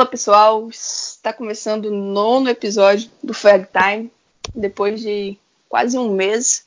[0.00, 4.10] Fala pessoal, está começando o nono episódio do Fag Time,
[4.54, 5.36] depois de
[5.68, 6.64] quase um mês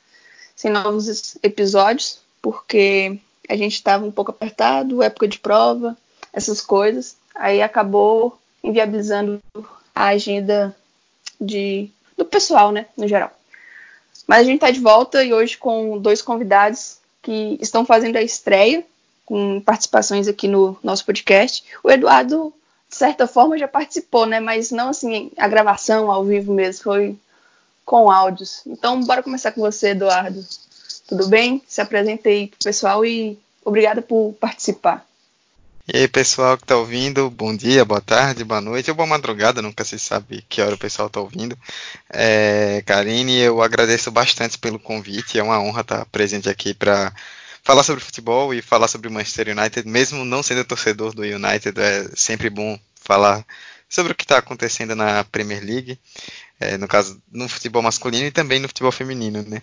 [0.54, 5.96] sem novos episódios, porque a gente estava um pouco apertado, época de prova,
[6.32, 9.42] essas coisas, aí acabou inviabilizando
[9.92, 10.72] a agenda
[11.40, 13.32] de, do pessoal, né, no geral.
[14.28, 18.22] Mas a gente está de volta e hoje com dois convidados que estão fazendo a
[18.22, 18.86] estreia,
[19.26, 21.64] com participações aqui no nosso podcast.
[21.82, 22.54] O Eduardo,
[22.94, 24.38] de certa forma, já participou, né?
[24.38, 27.16] Mas não assim, a gravação ao vivo mesmo, foi
[27.84, 28.62] com áudios.
[28.64, 30.46] Então, bora começar com você, Eduardo.
[31.08, 31.60] Tudo bem?
[31.66, 35.04] Se apresente aí pro pessoal e obrigada por participar.
[35.92, 39.60] E aí, pessoal que está ouvindo, bom dia, boa tarde, boa noite ou boa madrugada,
[39.60, 41.58] nunca se sabe que hora o pessoal está ouvindo.
[42.08, 47.12] É, Karine, eu agradeço bastante pelo convite, é uma honra estar presente aqui para
[47.64, 52.08] falar sobre futebol e falar sobre Manchester United, mesmo não sendo torcedor do United, é
[52.14, 53.44] sempre bom falar
[53.88, 55.98] sobre o que está acontecendo na Premier League
[56.60, 59.60] é, no caso no futebol masculino e também no futebol feminino, né?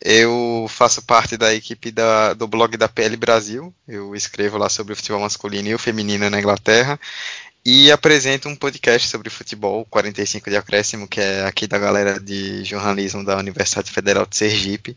[0.00, 4.92] Eu faço parte da equipe da, do blog da PL Brasil, eu escrevo lá sobre
[4.92, 6.98] o futebol masculino e o feminino na Inglaterra
[7.64, 12.64] e apresento um podcast sobre futebol 45 de acréscimo, que é aqui da galera de
[12.64, 14.96] jornalismo da Universidade Federal de Sergipe.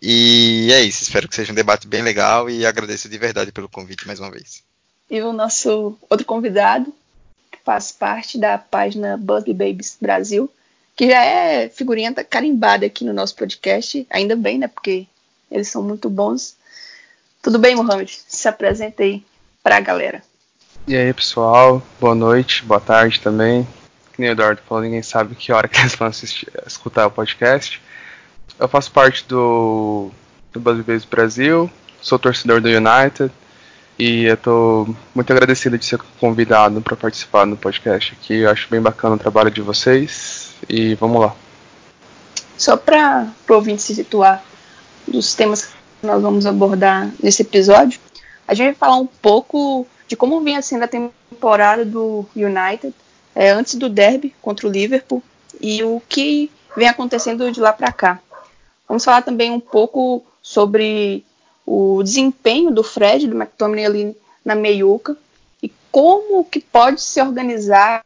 [0.00, 3.68] E é isso, espero que seja um debate bem legal e agradeço de verdade pelo
[3.68, 4.62] convite mais uma vez.
[5.10, 6.94] E o nosso outro convidado,
[7.50, 10.48] que faz parte da página Buzzy Babies Brasil,
[10.94, 14.68] que já é figurinha carimbada aqui no nosso podcast, ainda bem, né?
[14.68, 15.06] Porque
[15.50, 16.54] eles são muito bons.
[17.42, 18.20] Tudo bem, Mohamed?
[18.28, 19.24] Se apresenta aí
[19.62, 20.22] para a galera.
[20.90, 23.64] E aí, pessoal, boa noite, boa tarde também.
[24.12, 27.12] Que nem o Eduardo falou, ninguém sabe que hora que eles vão assistir, escutar o
[27.12, 27.80] podcast.
[28.58, 30.10] Eu faço parte do,
[30.52, 31.70] do Buzz Brasil,
[32.02, 33.30] sou torcedor do United
[33.96, 38.38] e eu tô muito agradecido de ser convidado para participar no podcast aqui.
[38.38, 41.36] Eu acho bem bacana o trabalho de vocês e vamos lá.
[42.58, 44.42] Só para o ouvinte se situar
[45.06, 48.00] dos temas que nós vamos abordar nesse episódio,
[48.48, 52.92] a gente vai falar um pouco de como vinha sendo a temporada do United
[53.32, 55.22] é, antes do derby contra o Liverpool
[55.60, 58.18] e o que vem acontecendo de lá para cá.
[58.88, 61.24] Vamos falar também um pouco sobre
[61.64, 65.16] o desempenho do Fred, do McTominay ali na meiuca
[65.62, 68.04] e como que pode se organizar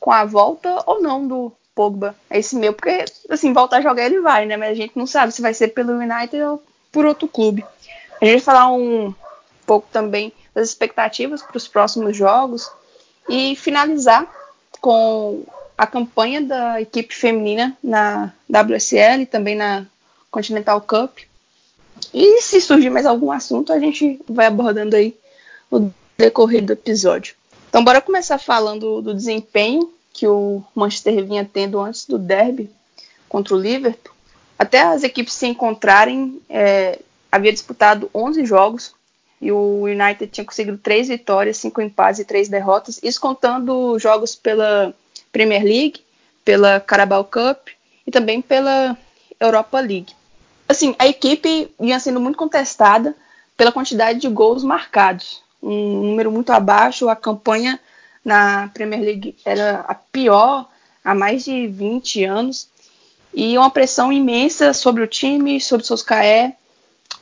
[0.00, 4.04] com a volta ou não do Pogba é esse meu, porque assim, voltar a jogar
[4.04, 4.56] ele vai, né?
[4.56, 6.60] Mas a gente não sabe se vai ser pelo United ou
[6.90, 7.64] por outro clube.
[8.20, 9.14] A gente vai falar um
[9.64, 12.68] pouco também das expectativas para os próximos jogos
[13.28, 14.26] e finalizar
[14.80, 15.44] com
[15.76, 19.86] a campanha da equipe feminina na WSL também na
[20.30, 21.18] Continental Cup.
[22.12, 25.16] E se surgir mais algum assunto, a gente vai abordando aí
[25.70, 27.36] no decorrer do episódio.
[27.68, 32.68] Então, bora começar falando do desempenho que o Manchester vinha tendo antes do derby
[33.28, 34.14] contra o Liverpool,
[34.58, 36.98] até as equipes se encontrarem, é,
[37.30, 38.97] havia disputado 11 jogos
[39.40, 44.34] e o United tinha conseguido 3 vitórias, 5 empates e 3 derrotas, isso contando jogos
[44.34, 44.94] pela
[45.30, 46.00] Premier League,
[46.44, 47.68] pela Carabao Cup
[48.06, 48.96] e também pela
[49.38, 50.12] Europa League.
[50.68, 53.14] Assim, a equipe vinha sendo muito contestada
[53.56, 57.80] pela quantidade de gols marcados, um número muito abaixo, a campanha
[58.24, 60.68] na Premier League era a pior
[61.04, 62.68] há mais de 20 anos
[63.32, 66.56] e uma pressão imensa sobre o time, sobre o Soscaé.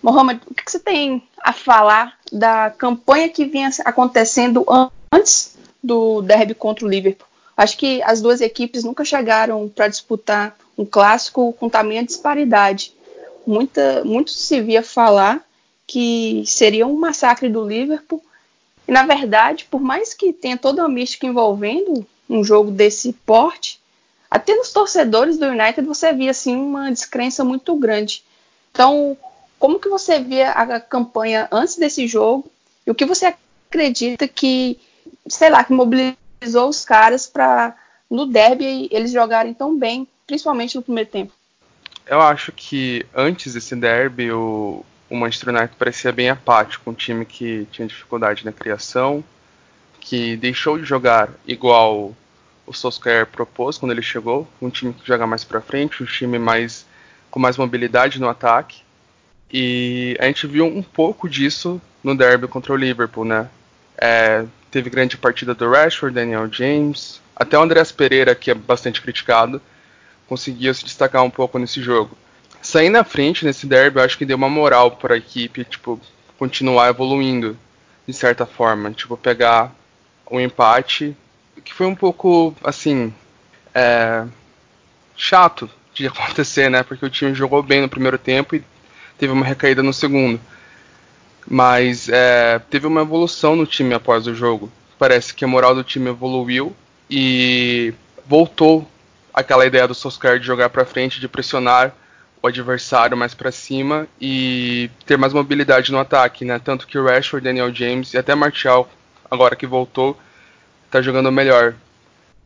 [0.06, 4.64] Mohamed, o que você tem a falar da campanha que vinha acontecendo
[5.12, 7.26] antes do derby contra o Liverpool?
[7.56, 12.94] Acho que as duas equipes nunca chegaram para disputar um clássico com tamanha disparidade.
[13.44, 15.44] Muita, muito se via falar
[15.88, 18.22] que seria um massacre do Liverpool
[18.86, 23.80] e na verdade, por mais que tenha toda uma mística envolvendo um jogo desse porte,
[24.30, 28.22] até nos torcedores do United você via assim uma descrença muito grande.
[28.70, 29.16] Então,
[29.58, 32.50] como que você via a campanha antes desse jogo
[32.86, 33.34] e o que você
[33.68, 34.78] acredita que,
[35.28, 37.74] sei lá, que mobilizou os caras para
[38.10, 41.32] no derby eles jogarem tão bem, principalmente no primeiro tempo?
[42.06, 47.24] Eu acho que antes desse derby o, o Manchester United parecia bem apático, um time
[47.24, 49.24] que tinha dificuldade na criação,
[50.00, 52.14] que deixou de jogar igual
[52.64, 56.38] o Solskjaer propôs quando ele chegou, um time que joga mais para frente, um time
[56.38, 56.86] mais
[57.30, 58.82] com mais mobilidade no ataque.
[59.58, 63.48] E a gente viu um pouco disso no derby contra o Liverpool, né?
[63.96, 69.00] É, teve grande partida do Rashford, Daniel James, até o Andreas Pereira, que é bastante
[69.00, 69.62] criticado,
[70.28, 72.16] conseguiu se destacar um pouco nesse jogo
[72.66, 76.00] sair na frente nesse derby, eu acho que deu uma moral para a equipe, tipo,
[76.38, 77.56] continuar evoluindo
[78.06, 79.72] de certa forma, tipo, pegar
[80.30, 81.16] um empate
[81.64, 83.12] que foi um pouco assim
[83.74, 84.24] é,
[85.16, 86.82] chato de acontecer, né?
[86.82, 88.64] Porque o time jogou bem no primeiro tempo e
[89.18, 90.40] teve uma recaída no segundo.
[91.48, 94.70] Mas é, teve uma evolução no time após o jogo.
[94.98, 96.74] Parece que a moral do time evoluiu
[97.08, 97.94] e
[98.26, 98.88] voltou
[99.32, 101.94] aquela ideia do Solskjaer de jogar para frente, de pressionar
[102.42, 106.58] o adversário mais para cima e ter mais mobilidade no ataque, né?
[106.58, 108.88] Tanto que o Rashford, Daniel James e até Martial,
[109.30, 110.18] agora que voltou,
[110.90, 111.74] tá jogando melhor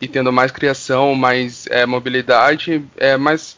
[0.00, 3.56] e tendo mais criação, mais é, mobilidade, é, mais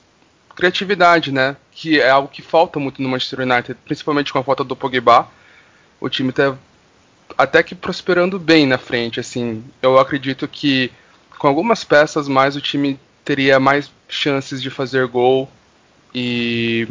[0.55, 1.57] criatividade, né?
[1.71, 5.29] Que é algo que falta muito no Manchester United, principalmente com a falta do Pogba.
[6.01, 6.57] O time tá
[7.37, 9.65] até que prosperando bem na frente, assim.
[9.81, 10.91] Eu acredito que
[11.39, 15.49] com algumas peças mais o time teria mais chances de fazer gol
[16.15, 16.89] e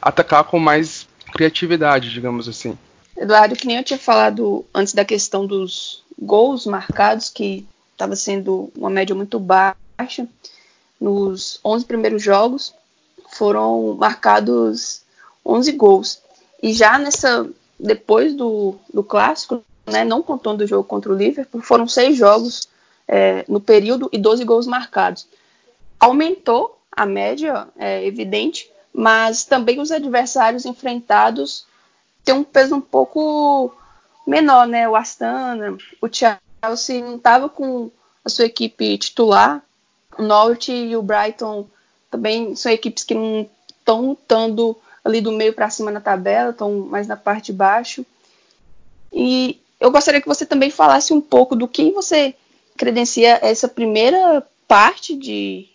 [0.00, 2.76] atacar com mais criatividade, digamos assim.
[3.16, 8.72] Eduardo, que nem eu tinha falado antes da questão dos gols marcados, que estava sendo
[8.76, 10.26] uma média muito baixa.
[11.00, 12.74] Nos 11 primeiros jogos
[13.32, 15.02] foram marcados
[15.44, 16.22] 11 gols.
[16.62, 17.48] E já nessa
[17.78, 22.68] depois do, do clássico, né, não contando o jogo contra o Liverpool, foram seis jogos
[23.08, 25.26] é, no período e 12 gols marcados.
[25.98, 31.64] Aumentou a média, é evidente, mas também os adversários enfrentados
[32.24, 33.74] têm um peso um pouco
[34.26, 34.88] menor, né?
[34.88, 37.90] O Astana, o Chelsea não estava com
[38.24, 39.62] a sua equipe titular.
[40.18, 41.66] O Norwich e o Brighton
[42.10, 46.80] também são equipes que não estão lutando ali do meio para cima na tabela, estão
[46.80, 48.04] mais na parte de baixo.
[49.12, 52.34] E eu gostaria que você também falasse um pouco do que você
[52.76, 55.68] credencia essa primeira parte de,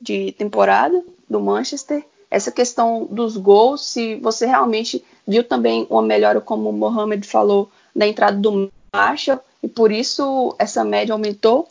[0.00, 6.40] de temporada do Manchester, essa questão dos gols, se você realmente viu também uma melhora,
[6.40, 11.68] como o Mohamed falou, da entrada do Marshall, e por isso essa média aumentou,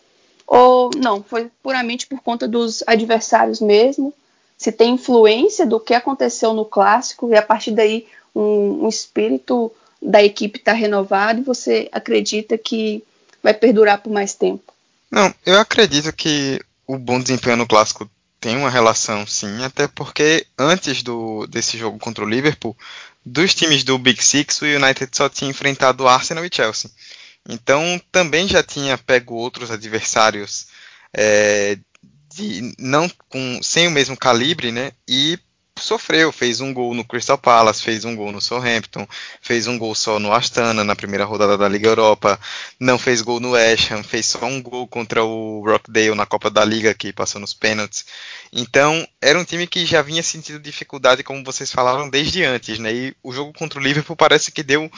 [0.47, 4.13] ou não, foi puramente por conta dos adversários mesmo,
[4.57, 9.71] se tem influência do que aconteceu no clássico, e a partir daí um, um espírito
[10.01, 13.03] da equipe está renovado e você acredita que
[13.43, 14.73] vai perdurar por mais tempo?
[15.11, 18.09] Não, eu acredito que o bom desempenho no clássico
[18.39, 22.75] tem uma relação, sim, até porque antes do, desse jogo contra o Liverpool,
[23.25, 26.89] dos times do Big Six, o United só tinha enfrentado Arsenal e Chelsea.
[27.47, 30.67] Então também já tinha pego outros adversários
[31.15, 31.77] é,
[32.33, 34.91] de, não com, sem o mesmo calibre, né?
[35.07, 35.39] E
[35.79, 39.07] sofreu, fez um gol no Crystal Palace, fez um gol no Southampton,
[39.41, 42.39] fez um gol só no Astana na primeira rodada da Liga Europa,
[42.79, 46.49] não fez gol no West Ham, fez só um gol contra o Rockdale na Copa
[46.49, 48.05] da Liga que passou nos pênaltis.
[48.51, 52.93] Então, era um time que já vinha sentindo dificuldade, como vocês falaram, desde antes, né?
[52.93, 54.91] E o jogo contra o Liverpool parece que deu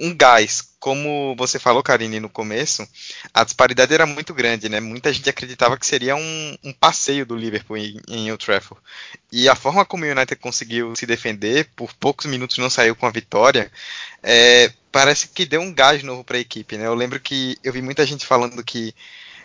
[0.00, 0.68] um gás.
[0.80, 2.88] Como você falou, Karine, no começo,
[3.34, 4.80] a disparidade era muito grande, né?
[4.80, 8.82] Muita gente acreditava que seria um, um passeio do Liverpool em, em Old Trafford.
[9.30, 13.06] E a forma como o United conseguiu se defender, por poucos minutos não saiu com
[13.06, 13.70] a vitória,
[14.22, 16.86] é, parece que deu um gás novo para a equipe, né?
[16.86, 18.94] Eu lembro que eu vi muita gente falando que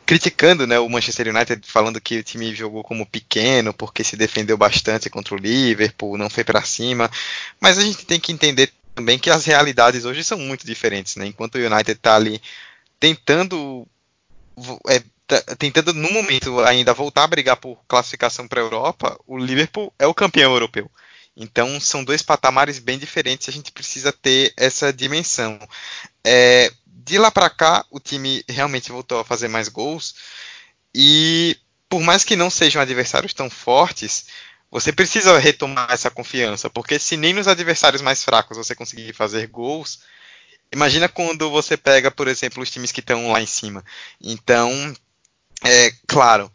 [0.05, 4.55] criticando né, o Manchester United, falando que o time jogou como pequeno, porque se defendeu
[4.55, 7.09] bastante contra o Liverpool, não foi para cima.
[7.59, 11.27] Mas a gente tem que entender também que as realidades hoje são muito diferentes, né?
[11.27, 12.41] Enquanto o United está ali
[12.99, 13.85] tentando
[14.87, 19.37] é, tá, tentando no momento ainda voltar a brigar por classificação para a Europa, o
[19.37, 20.89] Liverpool é o campeão europeu.
[21.35, 23.49] Então são dois patamares bem diferentes.
[23.49, 25.59] A gente precisa ter essa dimensão.
[26.23, 30.15] É, de lá para cá, o time realmente voltou a fazer mais gols
[30.93, 31.57] e
[31.89, 34.27] por mais que não sejam adversários tão fortes,
[34.71, 39.47] você precisa retomar essa confiança, porque se nem nos adversários mais fracos você conseguir fazer
[39.47, 40.01] gols,
[40.71, 43.83] imagina quando você pega, por exemplo, os times que estão lá em cima.
[44.21, 44.93] Então,
[45.63, 46.51] é claro,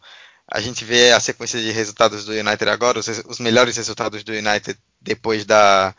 [0.47, 4.33] a gente vê a sequência de resultados do United agora, os, os melhores resultados do
[4.33, 5.95] United depois da,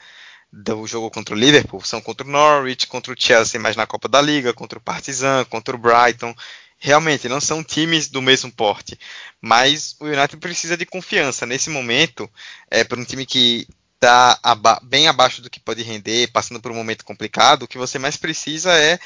[0.52, 4.08] do jogo contra o Liverpool são contra o Norwich, contra o Chelsea, mas na Copa
[4.08, 6.34] da Liga, contra o Partizan, contra o Brighton
[6.82, 8.98] realmente não são times do mesmo porte,
[9.40, 12.28] mas o United precisa de confiança nesse momento
[12.68, 16.72] é, para um time que está aba bem abaixo do que pode render, passando por
[16.72, 17.62] um momento complicado.
[17.62, 18.98] O que você mais precisa é,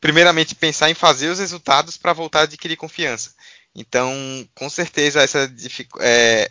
[0.00, 3.32] primeiramente, pensar em fazer os resultados para voltar a adquirir confiança.
[3.72, 4.12] Então,
[4.52, 5.48] com certeza, essa
[6.00, 6.50] é,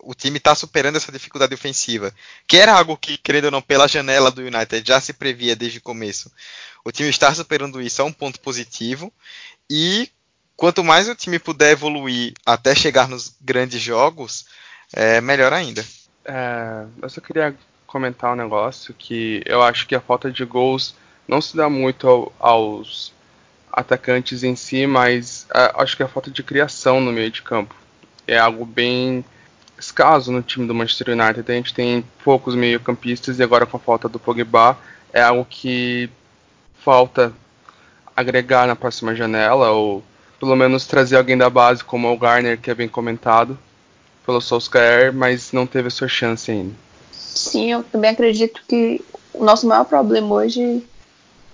[0.00, 2.12] o time está superando essa dificuldade ofensiva,
[2.44, 5.78] que era algo que, querendo ou não, pela janela do United já se previa desde
[5.78, 6.28] o começo.
[6.84, 9.12] O time está superando isso é um ponto positivo
[9.70, 10.10] e
[10.56, 14.46] quanto mais o time puder evoluir até chegar nos grandes jogos,
[14.92, 15.84] é melhor ainda.
[16.24, 17.54] É, eu só queria
[17.86, 20.94] comentar um negócio que eu acho que a falta de gols
[21.26, 23.12] não se dá muito ao, aos
[23.72, 27.74] atacantes em si, mas é, acho que a falta de criação no meio de campo
[28.26, 29.24] é algo bem
[29.78, 31.50] escaso no time do Manchester United.
[31.50, 34.76] A gente tem poucos meio-campistas e agora com a falta do Pogba
[35.12, 36.10] é algo que
[36.84, 37.32] falta
[38.18, 40.02] agregar na próxima janela ou
[40.40, 43.56] pelo menos trazer alguém da base como o Garner, que é bem comentado
[44.26, 46.74] pelo Solskjaer, mas não teve a sua chance ainda.
[47.12, 49.00] Sim, eu também acredito que
[49.32, 50.84] o nosso maior problema hoje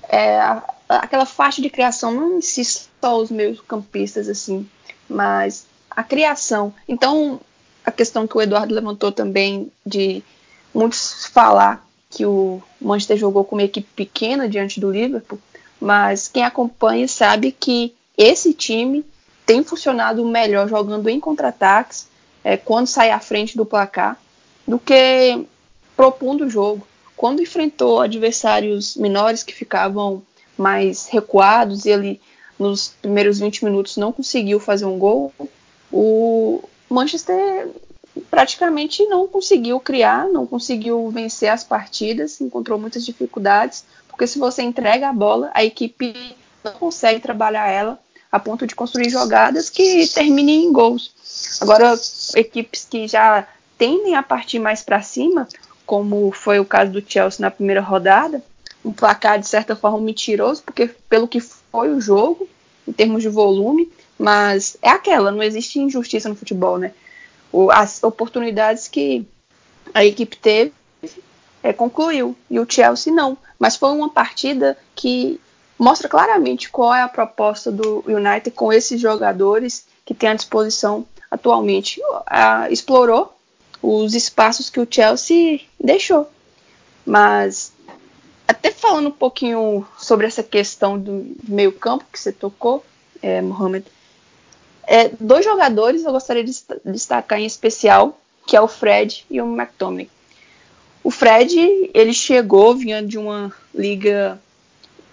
[0.09, 4.67] é a, aquela faixa de criação, não si só os meus campistas, assim,
[5.09, 6.73] mas a criação.
[6.89, 7.41] Então,
[7.85, 10.23] a questão que o Eduardo levantou também de
[10.73, 15.39] muitos falar que o Manchester jogou com uma equipe pequena diante do Liverpool,
[15.85, 19.05] mas quem acompanha sabe que esse time
[19.45, 22.09] tem funcionado melhor jogando em contra-ataques,
[22.43, 24.19] é, quando sai à frente do placar,
[24.67, 25.47] do que
[25.95, 26.87] propondo o jogo.
[27.15, 30.23] Quando enfrentou adversários menores que ficavam
[30.57, 32.21] mais recuados e ele
[32.59, 35.35] nos primeiros 20 minutos não conseguiu fazer um gol,
[35.93, 37.69] o Manchester
[38.31, 43.85] praticamente não conseguiu criar, não conseguiu vencer as partidas, encontrou muitas dificuldades,
[44.15, 46.15] porque se você entrega a bola, a equipe
[46.63, 47.99] não consegue trabalhar ela
[48.31, 51.59] a ponto de construir jogadas que terminem em gols.
[51.61, 51.95] Agora,
[52.37, 55.49] equipes que já tendem a partir mais para cima,
[55.85, 58.41] como foi o caso do Chelsea na primeira rodada,
[58.85, 62.49] um placar de certa forma mentiroso, porque pelo que foi o jogo,
[62.87, 66.93] em termos de volume, mas é aquela, não existe injustiça no futebol, né?
[67.73, 69.27] As oportunidades que
[69.93, 70.73] a equipe teve
[71.65, 73.39] é, concluiu, e o Chelsea não.
[73.59, 75.41] Mas foi uma partida que
[75.79, 81.07] mostra claramente qual é a proposta do United com esses jogadores que tem à disposição
[81.31, 82.03] atualmente.
[82.27, 83.35] A, explorou
[83.81, 86.29] os espaços que o Chelsea deixou.
[87.07, 87.73] Mas
[88.47, 92.85] até falando um pouquinho sobre essa questão do meio-campo que você tocou,
[93.23, 93.87] é, Mohamed,
[94.87, 96.53] é, dois jogadores eu gostaria de
[96.85, 100.11] destacar em especial, que é o Fred e o McTominay.
[101.05, 104.41] O Fred, ele chegou, vinha de uma liga,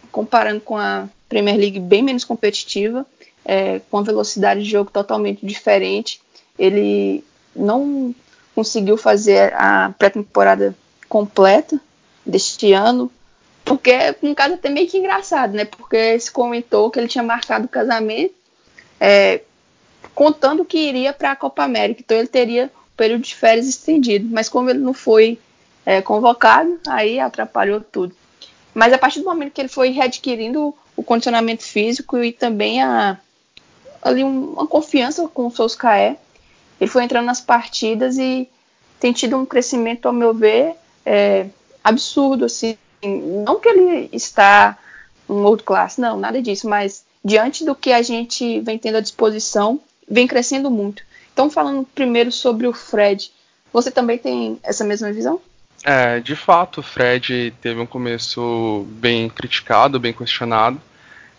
[0.09, 3.05] comparando com a Premier League, bem menos competitiva,
[3.43, 6.21] é, com a velocidade de jogo totalmente diferente.
[6.57, 7.21] Ele
[7.53, 8.15] não
[8.55, 10.73] conseguiu fazer a pré-temporada
[11.09, 11.77] completa
[12.25, 13.11] deste ano,
[13.65, 15.65] porque é um caso até meio que engraçado, né?
[15.65, 18.33] Porque se comentou que ele tinha marcado o casamento
[18.97, 19.41] é,
[20.15, 24.29] contando que iria para a Copa América, então ele teria um período de férias estendido,
[24.31, 25.37] mas como ele não foi
[25.85, 28.15] é, convocado, aí atrapalhou tudo.
[28.73, 33.17] Mas a partir do momento que ele foi readquirindo o condicionamento físico e também a,
[34.01, 36.15] ali um, uma confiança com o Solskjaer,
[36.79, 38.47] ele foi entrando nas partidas e
[38.99, 41.47] tem tido um crescimento, ao meu ver, é,
[41.83, 44.77] absurdo, assim, não que ele está
[45.27, 49.01] um outro classe, não, nada disso, mas diante do que a gente vem tendo à
[49.01, 51.03] disposição, vem crescendo muito.
[51.33, 53.31] Então, falando primeiro sobre o Fred,
[53.71, 55.39] você também tem essa mesma visão?
[55.83, 60.79] É, de fato, o Fred teve um começo bem criticado, bem questionado,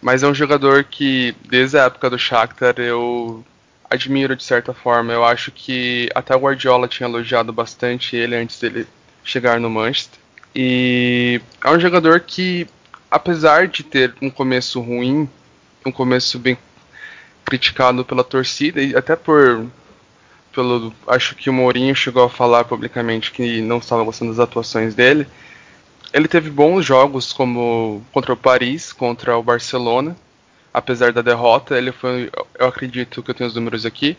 [0.01, 3.45] mas é um jogador que, desde a época do Shakhtar, eu
[3.89, 5.13] admiro de certa forma.
[5.13, 8.87] Eu acho que até o Guardiola tinha elogiado bastante ele antes dele
[9.23, 10.19] chegar no Manchester.
[10.55, 12.67] E é um jogador que,
[13.11, 15.29] apesar de ter um começo ruim,
[15.87, 16.59] um começo bem
[17.45, 19.67] criticado pela torcida e até por
[20.53, 24.95] pelo acho que o Mourinho chegou a falar publicamente que não estava gostando das atuações
[24.95, 25.27] dele.
[26.13, 30.17] Ele teve bons jogos como contra o Paris, contra o Barcelona,
[30.73, 34.17] apesar da derrota, ele foi, eu acredito que eu tenho os números aqui,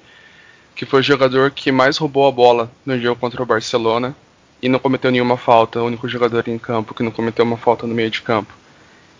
[0.76, 4.16] que foi o jogador que mais roubou a bola no jogo contra o Barcelona
[4.62, 7.86] e não cometeu nenhuma falta, o único jogador em campo que não cometeu uma falta
[7.86, 8.54] no meio de campo.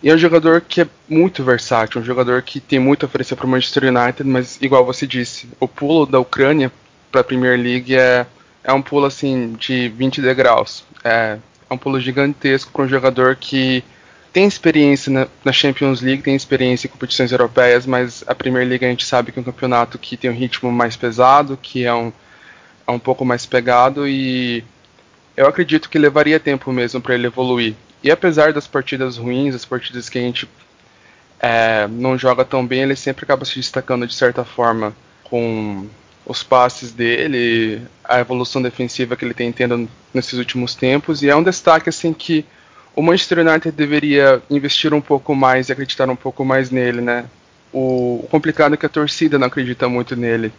[0.02, 3.36] E é um jogador que é muito versátil, um jogador que tem muito a oferecer
[3.36, 6.70] para o Manchester United, mas igual você disse, o pulo da Ucrânia
[7.14, 8.26] para a Premier League é,
[8.64, 10.84] é um pulo assim de 20 degraus.
[11.04, 11.38] É,
[11.70, 13.84] é um pulo gigantesco para um jogador que
[14.32, 18.84] tem experiência na, na, Champions League, tem experiência em competições europeias, mas a Premier League
[18.84, 21.94] a gente sabe que é um campeonato que tem um ritmo mais pesado, que é
[21.94, 22.12] um,
[22.84, 24.64] é um pouco mais pegado e
[25.36, 27.76] eu acredito que levaria tempo mesmo para ele evoluir.
[28.02, 30.48] E apesar das partidas ruins, as partidas que a gente
[31.38, 34.92] é, não joga tão bem, ele sempre acaba se destacando de certa forma
[35.22, 35.86] com
[36.26, 41.22] os passes dele, a evolução defensiva que ele tem tendo nesses últimos tempos.
[41.22, 42.44] E é um destaque assim que
[42.96, 47.26] o Manchester United deveria investir um pouco mais e acreditar um pouco mais nele, né?
[47.72, 50.52] O, complicado é que a torcida não acredita muito nele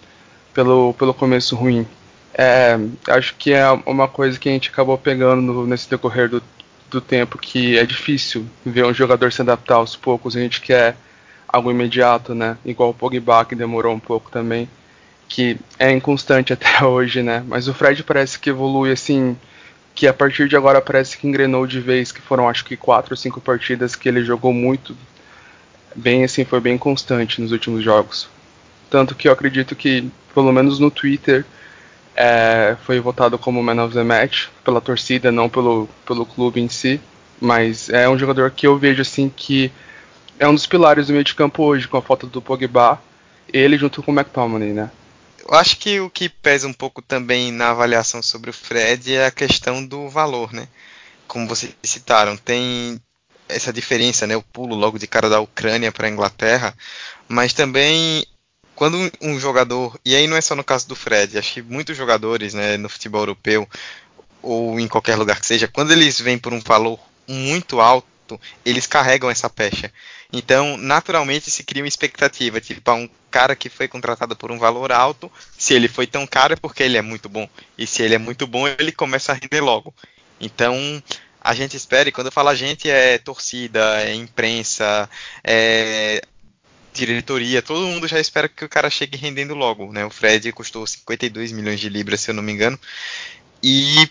[0.54, 1.88] pelo, pelo começo ruim.
[2.34, 6.44] É, acho que é uma coisa que a gente acabou pegando nesse decorrer do,
[6.92, 10.36] do tempo, que é difícil ver um jogador se adaptar aos poucos.
[10.36, 10.98] A gente quer
[11.48, 12.58] algo imediato, né?
[12.66, 14.70] Igual o Pogba que demorou um pouco também,
[15.28, 17.44] que é inconstante até hoje, né?
[17.48, 19.38] Mas o Fred parece que evolui assim,
[19.94, 23.14] que a partir de agora parece que engrenou de vez, que foram acho que quatro
[23.14, 24.96] ou cinco partidas que ele jogou muito
[25.96, 28.28] bem assim, foi bem constante nos últimos jogos.
[28.90, 31.46] Tanto que eu acredito que, pelo menos no Twitter,
[32.16, 36.70] é, foi votado como Man of the Match pela torcida, não pelo, pelo clube em
[36.70, 37.00] si.
[37.40, 39.72] Mas é um jogador que eu vejo assim que
[40.40, 43.02] é um dos pilares do meio de campo hoje, com a falta do Pogba,
[43.52, 44.90] ele junto com o McTominay, né?
[45.48, 49.28] Eu acho que o que pesa um pouco também na avaliação sobre o Fred é
[49.28, 50.68] a questão do valor, né?
[51.28, 53.00] Como vocês citaram, tem
[53.48, 54.36] essa diferença, né?
[54.36, 56.76] O pulo logo de cara da Ucrânia para a Inglaterra,
[57.28, 58.26] mas também
[58.76, 61.96] quando um jogador, e aí não é só no caso do Fred, acho que muitos
[61.96, 63.68] jogadores, né, no futebol europeu
[64.42, 68.08] ou em qualquer lugar que seja, quando eles vêm por um valor muito alto,
[68.66, 69.92] eles carregam essa pecha.
[70.32, 74.92] Então, naturalmente se cria uma expectativa, tipo, um cara que foi contratado por um valor
[74.92, 77.48] alto, se ele foi tão caro é porque ele é muito bom.
[77.78, 79.94] E se ele é muito bom, ele começa a render logo.
[80.40, 80.76] Então,
[81.42, 85.10] a gente espera, e quando eu falo a gente é torcida, é imprensa,
[85.44, 86.22] é
[86.92, 90.06] diretoria, todo mundo já espera que o cara chegue rendendo logo, né?
[90.06, 92.80] O Fred custou 52 milhões de libras, se eu não me engano.
[93.62, 94.10] E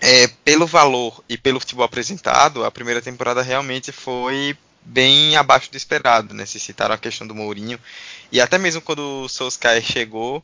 [0.00, 5.76] é, pelo valor e pelo futebol apresentado, a primeira temporada realmente foi bem abaixo do
[5.76, 6.46] esperado, né?
[6.46, 7.78] Se citaram a questão do Mourinho.
[8.32, 10.42] E até mesmo quando o Solskjaer chegou,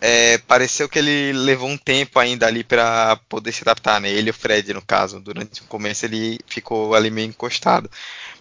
[0.00, 4.10] é, pareceu que ele levou um tempo ainda ali para poder se adaptar, né?
[4.10, 5.20] Ele e o Fred, no caso.
[5.20, 7.90] Durante o começo ele ficou ali meio encostado.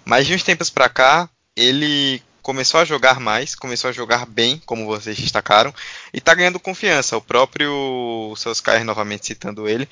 [0.06, 4.62] Mas de uns tempos para cá, ele começou a jogar mais, começou a jogar bem,
[4.66, 5.76] como vocês destacaram,
[6.14, 7.18] e está ganhando confiança.
[7.18, 9.86] O próprio Solskjaer, novamente citando ele,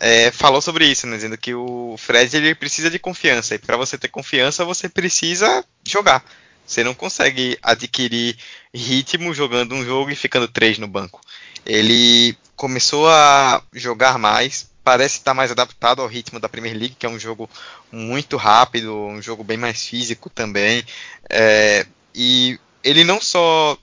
[0.00, 3.76] é, falou sobre isso, né, dizendo que o Fred ele precisa de confiança, e para
[3.76, 6.24] você ter confiança, você precisa jogar.
[6.66, 8.38] Você não consegue adquirir
[8.72, 11.20] ritmo jogando um jogo e ficando três no banco.
[11.66, 17.04] Ele começou a jogar mais, parece estar mais adaptado ao ritmo da Premier League, que
[17.04, 17.50] é um jogo
[17.92, 20.82] muito rápido, um jogo bem mais físico também.
[21.28, 23.76] É, e ele não só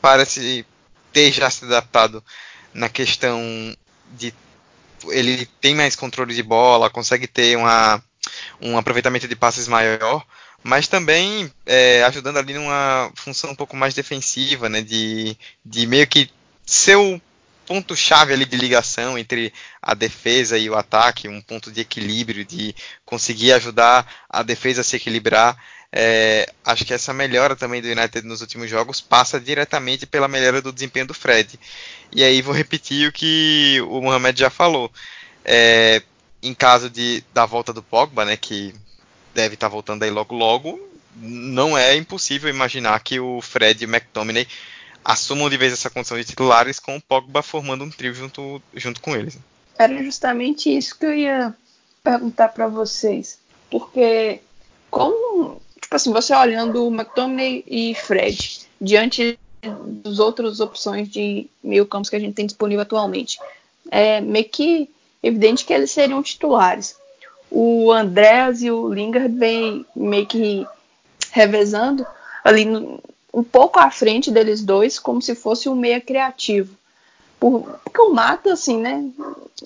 [0.00, 0.66] parece
[1.12, 2.22] ter já se adaptado
[2.72, 3.40] na questão
[4.12, 4.34] de
[5.08, 8.02] ele tem mais controle de bola, consegue ter uma,
[8.60, 10.24] um aproveitamento de passes maior,
[10.62, 16.06] mas também é, ajudando ali numa função um pouco mais defensiva, né, de, de meio
[16.06, 16.30] que
[16.64, 17.20] ser o
[17.66, 22.74] ponto-chave ali de ligação entre a defesa e o ataque, um ponto de equilíbrio, de
[23.04, 25.56] conseguir ajudar a defesa a se equilibrar.
[25.94, 30.62] É, acho que essa melhora também do United nos últimos jogos passa diretamente pela melhora
[30.62, 31.60] do desempenho do Fred.
[32.10, 34.90] E aí vou repetir o que o Mohamed já falou.
[35.44, 36.02] É,
[36.42, 38.74] em caso de, da volta do Pogba, né, que
[39.34, 40.80] deve estar tá voltando aí logo logo,
[41.16, 44.46] não é impossível imaginar que o Fred e o McTominay
[45.04, 49.00] assumam de vez essa condição de titulares com o Pogba formando um trio junto, junto
[49.00, 49.38] com eles.
[49.78, 51.54] Era justamente isso que eu ia
[52.02, 53.38] perguntar para vocês,
[53.70, 54.40] porque
[54.90, 55.61] como,
[55.92, 59.38] tipo assim, você olhando o McTominay e Fred diante
[60.02, 63.38] das outras opções de meio campos que a gente tem disponível atualmente,
[63.90, 64.90] é meio que
[65.22, 66.96] evidente que eles seriam titulares
[67.54, 70.66] o Andréas e o Lingard vêm meio que
[71.30, 72.06] revezando
[72.42, 72.98] ali no,
[73.32, 76.74] um pouco à frente deles dois, como se fosse um meia criativo.
[77.38, 79.04] Por, porque o Mata, assim, né?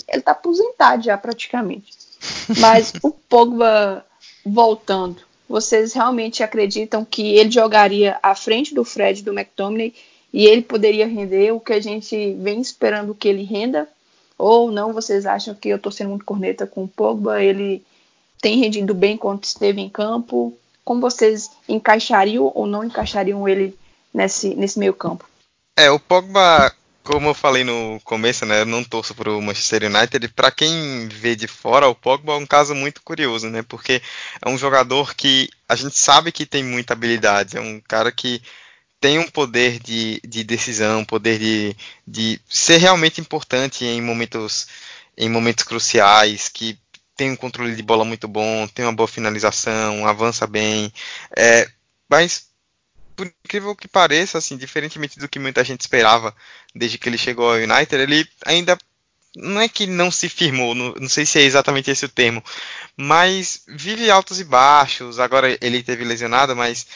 [0.08, 1.92] Ele tá aposentado já praticamente.
[2.58, 4.04] Mas o Pogba
[4.44, 9.94] voltando, vocês realmente acreditam que ele jogaria à frente do Fred do McTominay
[10.32, 13.88] e ele poderia render o que a gente vem esperando que ele renda?
[14.36, 17.82] Ou não, vocês acham que eu estou sendo muito corneta com o Pogba, ele
[18.40, 20.52] tem rendido bem quando esteve em campo?
[20.84, 23.76] Como vocês encaixariam ou não encaixariam ele
[24.12, 25.28] nesse, nesse meio campo?
[25.78, 26.72] É, o Pogba,
[27.06, 30.28] como eu falei no começo, né, eu não torço para o Manchester United.
[30.28, 34.02] Para quem vê de fora, o Pogba é um caso muito curioso, né, porque
[34.44, 38.42] é um jogador que a gente sabe que tem muita habilidade, é um cara que
[39.00, 44.66] tem um poder de, de decisão, poder de, de ser realmente importante em momentos,
[45.16, 46.76] em momentos cruciais, que
[47.16, 50.92] tem um controle de bola muito bom, tem uma boa finalização, avança bem.
[51.36, 51.68] É,
[52.08, 52.45] mas,
[53.16, 56.34] por incrível que pareça, assim, diferentemente do que muita gente esperava
[56.74, 58.78] desde que ele chegou ao United, ele ainda
[59.36, 62.42] não é que não se firmou, não, não, sei se é exatamente esse o termo,
[62.96, 65.18] mas vive altos e baixos.
[65.18, 66.86] Agora ele teve lesionado, mas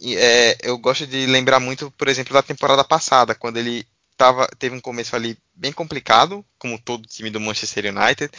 [0.00, 3.86] é, eu gosto de lembrar muito, por exemplo, da temporada passada, quando ele
[4.16, 8.30] tava, teve um começo ali bem complicado, como todo time do Manchester United.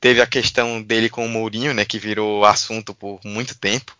[0.00, 3.96] Teve a questão dele com o Mourinho, né, que virou assunto por muito tempo.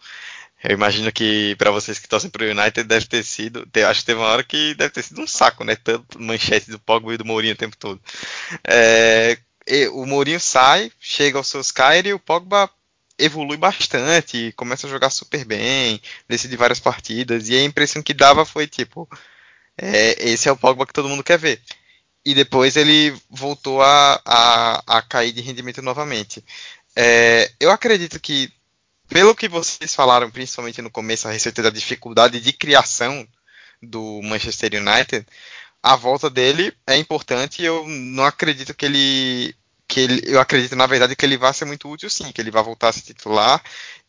[0.65, 4.21] Eu imagino que para vocês que torcem pro United deve ter sido, acho que teve
[4.21, 5.77] uma hora que deve ter sido um saco, né?
[5.77, 8.01] Tanto manchete do Pogba e do Mourinho o tempo todo.
[8.67, 9.39] É,
[9.93, 12.71] o Mourinho sai, chega aos seus Sky e o Pogba
[13.19, 18.45] evolui bastante, começa a jogar super bem, decide várias partidas, e a impressão que dava
[18.45, 19.09] foi tipo,
[19.79, 21.61] é, esse é o Pogba que todo mundo quer ver.
[22.25, 26.45] E depois ele voltou a, a, a cair de rendimento novamente.
[26.97, 28.53] É, eu acredito que,
[29.09, 33.27] pelo que vocês falaram, principalmente no começo, a respeito da dificuldade de criação
[33.83, 35.27] do Manchester United,
[35.83, 37.63] a volta dele é importante.
[37.63, 39.55] Eu não acredito que ele
[39.89, 42.51] que ele, eu acredito na verdade que ele vai ser muito útil sim, que ele
[42.51, 43.63] vai voltar a se titular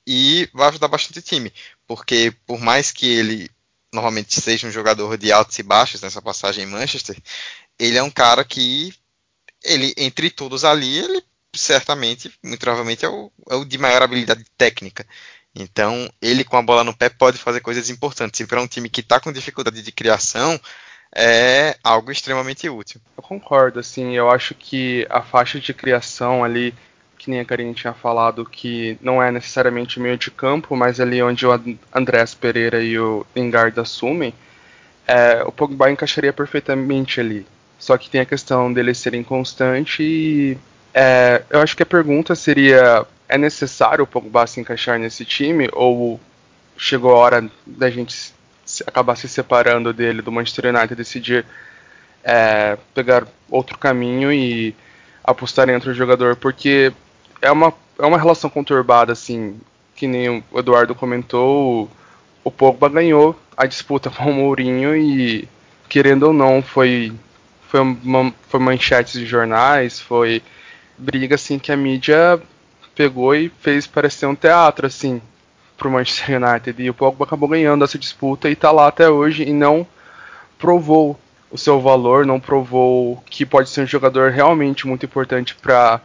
[0.08, 1.54] e vai ajudar bastante o time,
[1.86, 3.50] porque por mais que ele
[3.94, 7.16] normalmente seja um jogador de altos e baixos nessa passagem em Manchester,
[7.78, 8.94] ele é um cara que
[9.64, 11.24] ele entre todos ali, ele
[11.58, 15.06] certamente, muito provavelmente é o, é o de maior habilidade técnica.
[15.56, 18.40] Então, ele com a bola no pé pode fazer coisas importantes.
[18.40, 20.60] E para um time que está com dificuldade de criação,
[21.16, 23.02] é algo extremamente útil.
[23.18, 26.76] Eu concordo, assim, eu acho que a faixa de criação ali,
[27.18, 31.22] que nem a Karine tinha falado, que não é necessariamente meio de campo, mas ali
[31.24, 31.52] onde o
[31.94, 34.34] Andrés Pereira e o Lingard assumem,
[35.08, 37.48] é, o Pogba encaixaria perfeitamente ali.
[37.80, 40.58] Só que tem a questão dele ser inconstante e
[41.00, 45.70] é, eu acho que a pergunta seria: é necessário o Pogba se encaixar nesse time?
[45.74, 46.20] Ou
[46.76, 48.34] chegou a hora da gente
[48.86, 51.46] acabar se separando dele, do Manchester United, decidir
[52.24, 54.76] é, pegar outro caminho e
[55.24, 56.92] apostar em outro jogador, porque
[57.44, 59.60] é uma, é uma relação conturbada, assim,
[59.96, 61.92] que nem o Eduardo comentou,
[62.44, 65.48] o Pogba ganhou a disputa com o Mourinho e,
[65.88, 67.14] querendo ou não, foi,
[67.70, 70.42] foi, uma, foi manchetes de jornais, foi
[70.98, 72.42] briga, assim, que a mídia
[72.96, 75.22] pegou e fez parecer um teatro, assim,
[75.78, 76.82] pro Manchester United.
[76.82, 79.86] E o Pogba acabou ganhando essa disputa e está lá até hoje e não
[80.58, 86.02] provou o seu valor, não provou que pode ser um jogador realmente muito importante para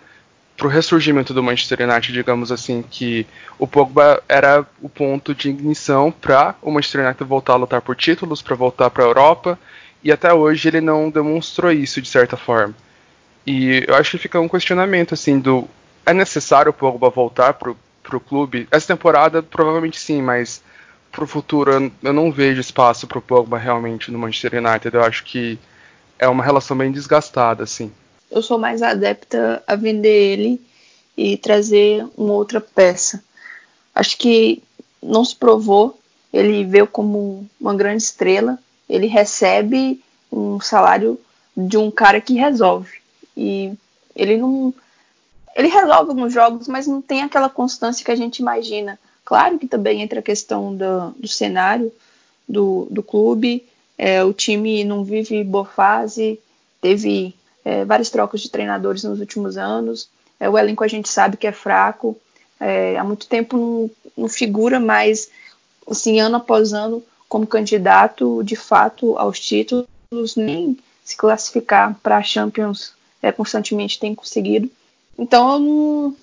[0.63, 3.27] o ressurgimento do Manchester United, digamos assim, que
[3.59, 7.97] o Pogba era o ponto de ignição para o Manchester United voltar a lutar por
[7.97, 9.59] títulos, para voltar para a Europa,
[10.05, 12.75] e até hoje ele não demonstrou isso de certa forma.
[13.47, 15.69] E eu acho que fica um questionamento assim do
[16.05, 18.67] é necessário o Pogba voltar pro pro clube.
[18.71, 20.63] Essa temporada provavelmente sim, mas
[21.11, 24.95] pro futuro eu não vejo espaço pro Pogba realmente no Manchester United.
[24.95, 25.59] Eu acho que
[26.19, 27.93] é uma relação bem desgastada, assim.
[28.31, 30.61] Eu sou mais adepta a vender ele
[31.17, 33.23] e trazer uma outra peça.
[33.95, 34.63] Acho que
[35.03, 35.99] não se provou.
[36.33, 38.59] Ele veio como uma grande estrela.
[38.89, 41.21] Ele recebe um salário
[41.55, 43.02] de um cara que resolve.
[43.37, 43.73] E
[44.15, 44.75] ele não
[45.55, 48.99] ele resolve alguns jogos, mas não tem aquela constância que a gente imagina.
[49.25, 51.93] Claro que também entra a questão do, do cenário
[52.49, 53.65] do, do clube,
[53.97, 56.41] é, o time não vive boa fase,
[56.81, 60.09] teve é, várias trocas de treinadores nos últimos anos,
[60.41, 62.17] é, o elenco a gente sabe que é fraco,
[62.59, 65.31] é, há muito tempo não, não figura mais,
[65.89, 69.87] assim, ano após ano, como candidato de fato aos títulos,
[70.37, 74.69] nem se classificar para a Champions é, constantemente tem conseguido.
[75.17, 76.17] Então eu não,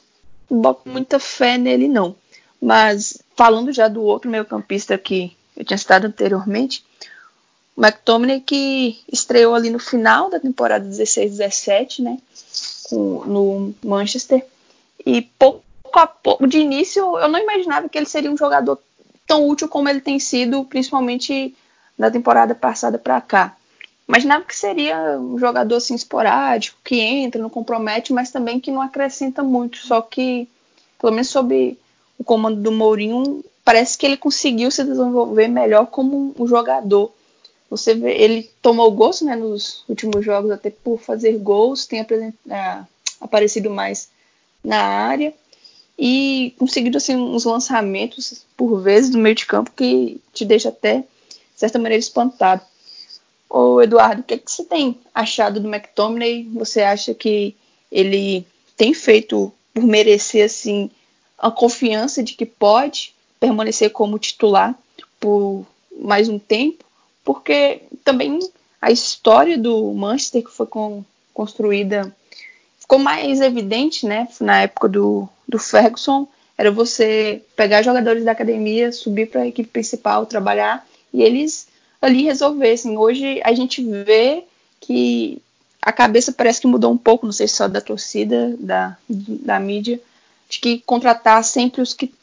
[0.50, 2.16] boto muita fé nele, não.
[2.62, 6.84] Mas falando já do outro meio campista que eu tinha citado anteriormente,
[7.76, 12.18] o McTominay que estreou ali no final da temporada 16-17, né,
[12.92, 14.46] no Manchester,
[15.06, 18.78] e pouco a pouco, de início, eu não imaginava que ele seria um jogador
[19.26, 21.56] tão útil como ele tem sido, principalmente
[21.98, 23.56] na temporada passada para cá.
[24.10, 28.82] Imaginava que seria um jogador assim esporádico, que entra, não compromete, mas também que não
[28.82, 29.78] acrescenta muito.
[29.78, 30.50] Só que,
[31.00, 31.78] pelo menos sob
[32.18, 37.12] o comando do Mourinho, parece que ele conseguiu se desenvolver melhor como um jogador.
[37.70, 42.80] Você vê, ele tomou gosto né, nos últimos jogos, até por fazer gols, tem é,
[43.22, 44.10] aparecido mais
[44.64, 45.32] na área
[46.00, 51.02] e conseguido assim, uns lançamentos por vezes do meio de campo que te deixa até,
[51.02, 52.64] de certa maneira, espantado.
[53.50, 56.48] Ô Eduardo, o que, é que você tem achado do McTominay?
[56.54, 57.56] Você acha que
[57.92, 58.46] ele
[58.78, 60.92] tem feito por merecer assim
[61.38, 64.78] a confiança de que pode permanecer como titular
[65.20, 65.66] por
[66.00, 66.86] mais um tempo?
[67.24, 68.40] Porque também
[68.80, 72.16] a história do Manchester que foi com, construída
[72.80, 74.28] ficou mais evidente, né?
[74.40, 79.70] Na época do, do Ferguson, era você pegar jogadores da academia, subir para a equipe
[79.70, 81.69] principal, trabalhar e eles
[82.02, 82.98] ali resolvessem.
[82.98, 84.44] Hoje a gente vê
[84.80, 85.42] que
[85.82, 89.60] a cabeça parece que mudou um pouco, não sei se só da torcida, da, da
[89.60, 90.00] mídia,
[90.50, 92.14] de que contratar sempre os que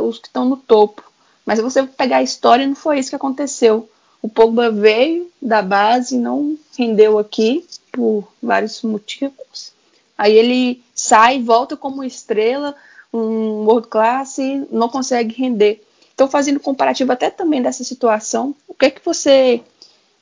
[0.00, 1.02] os que estão no topo.
[1.44, 3.88] Mas se você pegar a história, não foi isso que aconteceu.
[4.22, 9.72] O Pogba veio da base, não rendeu aqui por vários motivos.
[10.16, 12.74] Aí ele sai, volta como estrela,
[13.12, 14.38] um world class,
[14.70, 15.84] não consegue render.
[16.14, 19.62] Então, fazendo comparativo até também dessa situação, o que é que você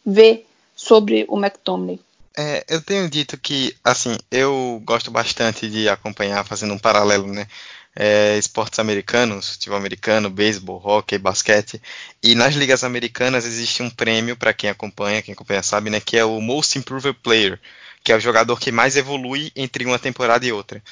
[0.04, 2.00] vê sobre o McTominay?
[2.36, 7.46] É, eu tenho dito que, assim, eu gosto bastante de acompanhar, fazendo um paralelo, né?
[7.94, 11.80] É, esportes americanos, futebol americano, beisebol, hockey, basquete.
[12.22, 16.00] E nas ligas americanas existe um prêmio para quem acompanha, quem acompanha sabe, né?
[16.00, 17.60] Que é o Most Improved Player,
[18.02, 20.82] que é o jogador que mais evolui entre uma temporada e outra.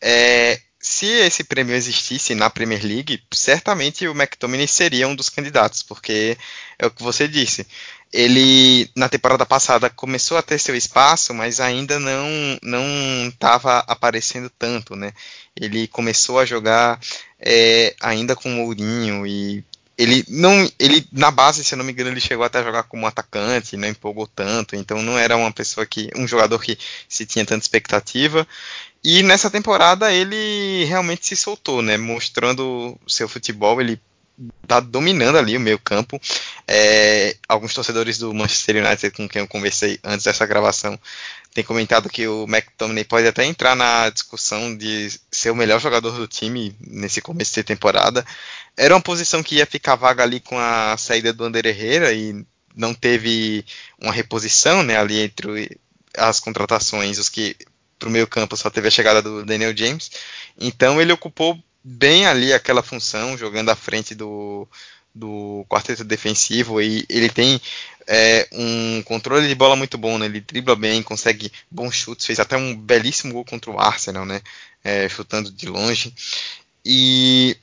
[0.00, 5.82] É, se esse prêmio existisse na Premier League, certamente o McTominay seria um dos candidatos,
[5.82, 6.36] porque
[6.78, 7.66] é o que você disse
[8.12, 12.26] ele na temporada passada começou a ter seu espaço, mas ainda não
[12.62, 15.12] não estava aparecendo tanto, né?
[15.54, 16.98] Ele começou a jogar
[17.38, 19.64] é, ainda com o Mourinho e
[19.98, 22.84] ele não ele na base, se eu não me engano, ele chegou até a jogar
[22.84, 27.26] como atacante, não empolgou tanto, então não era uma pessoa que um jogador que se
[27.26, 28.46] tinha tanta expectativa.
[29.02, 31.96] E nessa temporada ele realmente se soltou, né?
[31.96, 34.00] Mostrando seu futebol, ele
[34.66, 36.20] tá dominando ali o meio campo.
[36.66, 40.98] É, alguns torcedores do Manchester United com quem eu conversei antes dessa gravação
[41.58, 46.12] têm comentado que o McTominay pode até entrar na discussão de ser o melhor jogador
[46.12, 48.24] do time nesse começo de temporada.
[48.76, 52.46] Era uma posição que ia ficar vaga ali com a saída do Ander Herrera e
[52.76, 53.64] não teve
[54.00, 55.80] uma reposição né, ali entre
[56.16, 57.56] as contratações, os que
[57.98, 60.12] para o meio campo só teve a chegada do Daniel James.
[60.60, 64.68] Então ele ocupou bem ali aquela função, jogando à frente do,
[65.18, 67.60] do quarteto defensivo e ele tem
[68.06, 70.26] é, um controle de bola muito bom, né?
[70.26, 74.40] Ele dribla bem, consegue bons chutes, fez até um belíssimo gol contra o Arsenal, né?
[74.82, 76.14] É, chutando de longe.
[76.84, 77.56] E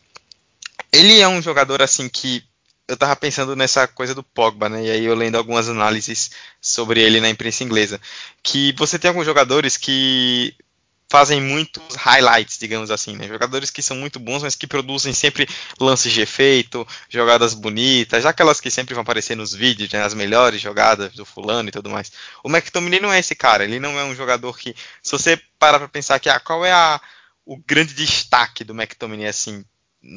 [0.91, 2.43] ele é um jogador assim que
[2.87, 4.85] eu tava pensando nessa coisa do Pogba, né?
[4.85, 6.29] E aí eu lendo algumas análises
[6.61, 7.99] sobre ele na imprensa inglesa,
[8.43, 10.55] que você tem alguns jogadores que
[11.09, 13.27] fazem muitos highlights, digamos assim, né?
[13.27, 15.47] Jogadores que são muito bons, mas que produzem sempre
[15.79, 20.03] lances de efeito, jogadas bonitas, aquelas que sempre vão aparecer nos vídeos, né?
[20.03, 22.11] As melhores jogadas do fulano e tudo mais.
[22.43, 25.79] O McTominay não é esse cara, ele não é um jogador que, se você parar
[25.79, 26.99] para pensar que ah, qual é a,
[27.45, 29.63] o grande destaque do McTominay, assim,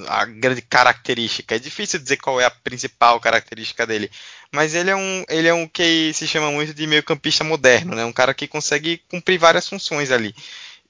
[0.06, 1.54] a grande característica.
[1.54, 4.10] É difícil dizer qual é a principal característica dele,
[4.52, 7.94] mas ele é um, ele é um que se chama muito de meio campista moderno,
[7.94, 8.04] né?
[8.04, 10.34] Um cara que consegue cumprir várias funções ali.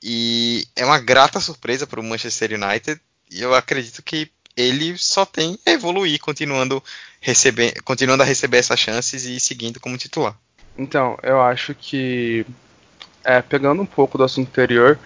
[0.03, 3.01] E é uma grata surpresa para o Manchester United.
[3.31, 6.83] E eu acredito que ele só tem a evoluir, continuando,
[7.21, 10.37] receber, continuando a receber essas chances e seguindo como titular.
[10.77, 12.45] Então, eu acho que,
[13.25, 14.99] é, pegando um pouco do assunto anterior,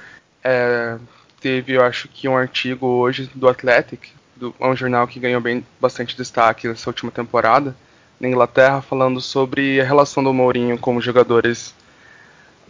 [0.43, 0.99] é,
[1.41, 5.41] teve, eu acho que um artigo hoje do Athletic, do, é um jornal que ganhou
[5.41, 7.77] bem bastante destaque nessa última temporada,
[8.21, 11.75] na Inglaterra, falando sobre a relação do Mourinho com os jogadores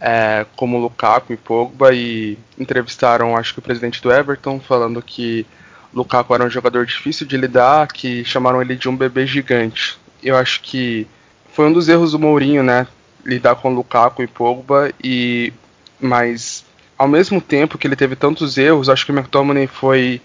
[0.05, 5.45] é, como Lukaku e Pogba e entrevistaram, acho que o presidente do Everton, falando que
[5.93, 9.97] Lukaku era um jogador difícil de lidar, que chamaram ele de um bebê gigante.
[10.21, 11.07] Eu acho que
[11.53, 12.85] foi um dos erros do Mourinho, né,
[13.25, 15.53] lidar com Lukaku e Pogba e
[16.01, 16.65] mas
[16.97, 20.21] ao mesmo tempo que ele teve tantos erros, acho que o McTominay foi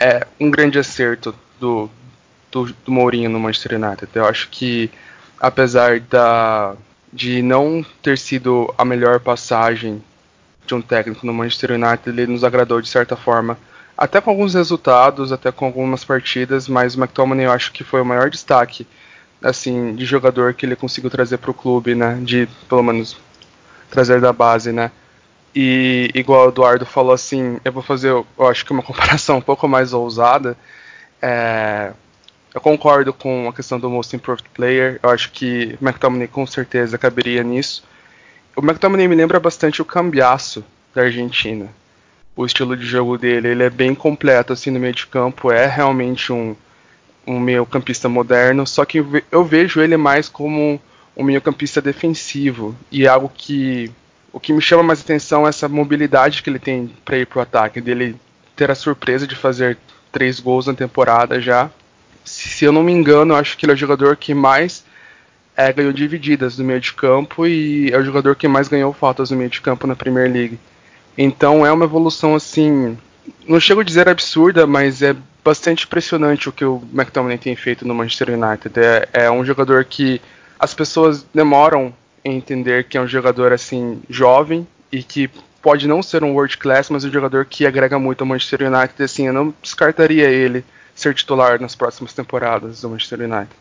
[0.00, 1.90] é, um grande acerto do,
[2.50, 4.10] do, do Mourinho no Manchester United.
[4.14, 4.90] Eu acho que
[5.38, 6.74] apesar da
[7.12, 10.02] de não ter sido a melhor passagem
[10.66, 13.58] de um técnico no Manchester United, ele nos agradou de certa forma.
[13.96, 18.00] Até com alguns resultados, até com algumas partidas, mas o McTominay eu acho que foi
[18.00, 18.86] o maior destaque
[19.42, 22.18] assim de jogador que ele conseguiu trazer para o clube, né?
[22.22, 23.16] De pelo menos
[23.90, 24.90] trazer da base, né?
[25.54, 29.42] E igual o Eduardo falou assim, eu vou fazer, eu acho que uma comparação um
[29.42, 30.56] pouco mais ousada.
[31.20, 31.92] É,
[32.54, 34.98] eu concordo com a questão do Most Improved Player.
[35.02, 37.84] Eu acho que o McTominay com certeza caberia nisso.
[38.56, 41.68] O McTominay me lembra bastante o Cambiaço da Argentina.
[42.34, 45.66] O estilo de jogo dele, ele é bem completo assim no meio de campo, é
[45.66, 46.54] realmente um
[47.28, 50.80] um meio-campista moderno, só que eu vejo ele mais como
[51.16, 53.92] um meio-campista defensivo e é algo que
[54.32, 57.40] o que me chama mais atenção é essa mobilidade que ele tem para ir para
[57.40, 58.16] o ataque, dele
[58.56, 59.76] ter a surpresa de fazer
[60.10, 61.70] três gols na temporada já
[62.28, 64.84] se eu não me engano, acho que ele é o jogador que mais
[65.56, 69.30] é, ganhou divididas no meio de campo e é o jogador que mais ganhou faltas
[69.30, 70.58] no meio de campo na Premier League.
[71.16, 72.96] Então é uma evolução assim,
[73.46, 77.86] não chego a dizer absurda, mas é bastante impressionante o que o McTominay tem feito
[77.86, 78.78] no Manchester United.
[78.78, 80.20] É, é um jogador que
[80.60, 81.92] as pessoas demoram
[82.24, 85.28] em entender que é um jogador assim jovem e que
[85.60, 89.02] pode não ser um world class, mas um jogador que agrega muito ao Manchester United.
[89.02, 90.64] Assim, eu não descartaria ele
[90.98, 93.54] ser titular nas próximas temporadas do Manchester United.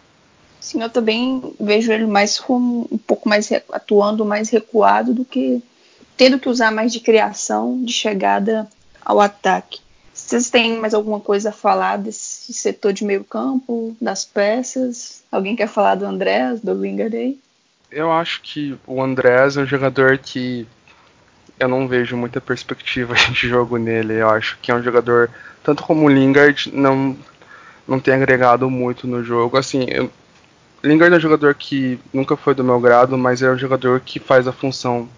[0.60, 5.62] Sim, eu também vejo ele mais como um pouco mais atuando mais recuado do que
[6.18, 8.68] tendo que usar mais de criação, de chegada
[9.06, 9.80] ao ataque.
[10.12, 15.24] Vocês têm mais alguma coisa a falar desse setor de meio campo, das peças?
[15.32, 17.40] Alguém quer falar do Andrés, do Lingard aí?
[17.92, 20.68] Eu acho que o Andrés é um jogador que
[21.60, 24.14] eu não vejo muita perspectiva de jogo nele.
[24.14, 25.30] Eu acho que é um jogador,
[25.64, 27.18] tanto como o Lingard, não,
[27.88, 29.58] não tem agregado muito no jogo.
[29.58, 30.12] Assim, eu,
[30.84, 34.20] Lingard é um jogador que nunca foi do meu grado, mas é um jogador que
[34.20, 35.10] faz a função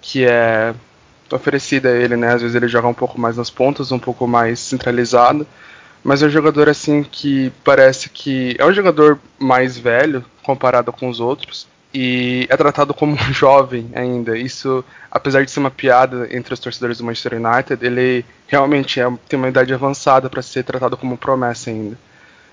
[0.00, 0.74] que é
[1.30, 2.34] oferecida a ele, né?
[2.34, 5.46] Às vezes ele joga um pouco mais nas pontas, um pouco mais centralizado,
[6.04, 11.08] mas é um jogador assim que parece que é um jogador mais velho comparado com
[11.08, 14.36] os outros e é tratado como um jovem ainda.
[14.36, 19.04] Isso, apesar de ser uma piada entre os torcedores do Manchester United, ele realmente é,
[19.28, 21.98] tem uma idade avançada para ser tratado como promessa ainda.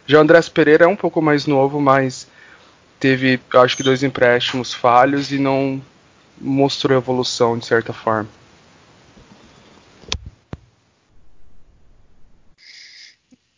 [0.05, 2.27] Já o Andrés Pereira é um pouco mais novo, mas
[2.99, 5.81] teve, acho que, dois empréstimos falhos e não
[6.39, 8.27] mostrou evolução de certa forma.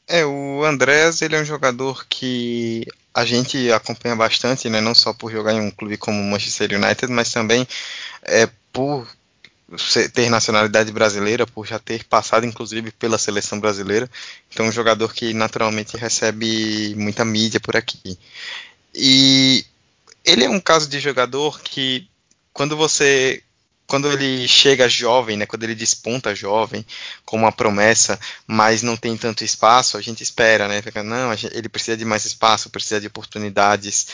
[0.08, 5.14] É, o Andrés, ele é um jogador que a gente acompanha bastante, né, não só
[5.14, 7.68] por jogar em um clube como o Manchester United, mas também
[8.24, 9.08] é, por
[10.14, 14.10] ter nacionalidade brasileira, por já ter passado inclusive pela seleção brasileira.
[14.52, 18.18] Então, um jogador que naturalmente recebe muita mídia por aqui.
[18.94, 19.66] E
[20.26, 22.08] ele é um caso de jogador que,
[22.54, 23.42] quando você.
[23.92, 26.86] Quando ele chega jovem, né, quando ele desponta jovem,
[27.26, 30.82] com uma promessa, mas não tem tanto espaço, a gente espera, né?
[30.82, 34.08] Fica, não, gente, ele precisa de mais espaço, precisa de oportunidades.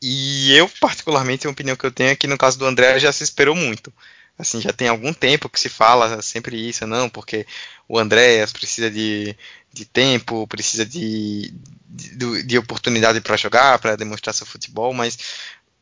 [0.00, 3.12] E eu, particularmente, a opinião que eu tenho é que no caso do André já
[3.12, 3.92] se esperou muito
[4.38, 7.46] assim, já tem algum tempo que se fala sempre isso, não, porque
[7.88, 9.36] o Andréas precisa de,
[9.72, 11.52] de tempo, precisa de,
[11.88, 15.18] de, de oportunidade para jogar, para demonstrar seu futebol, mas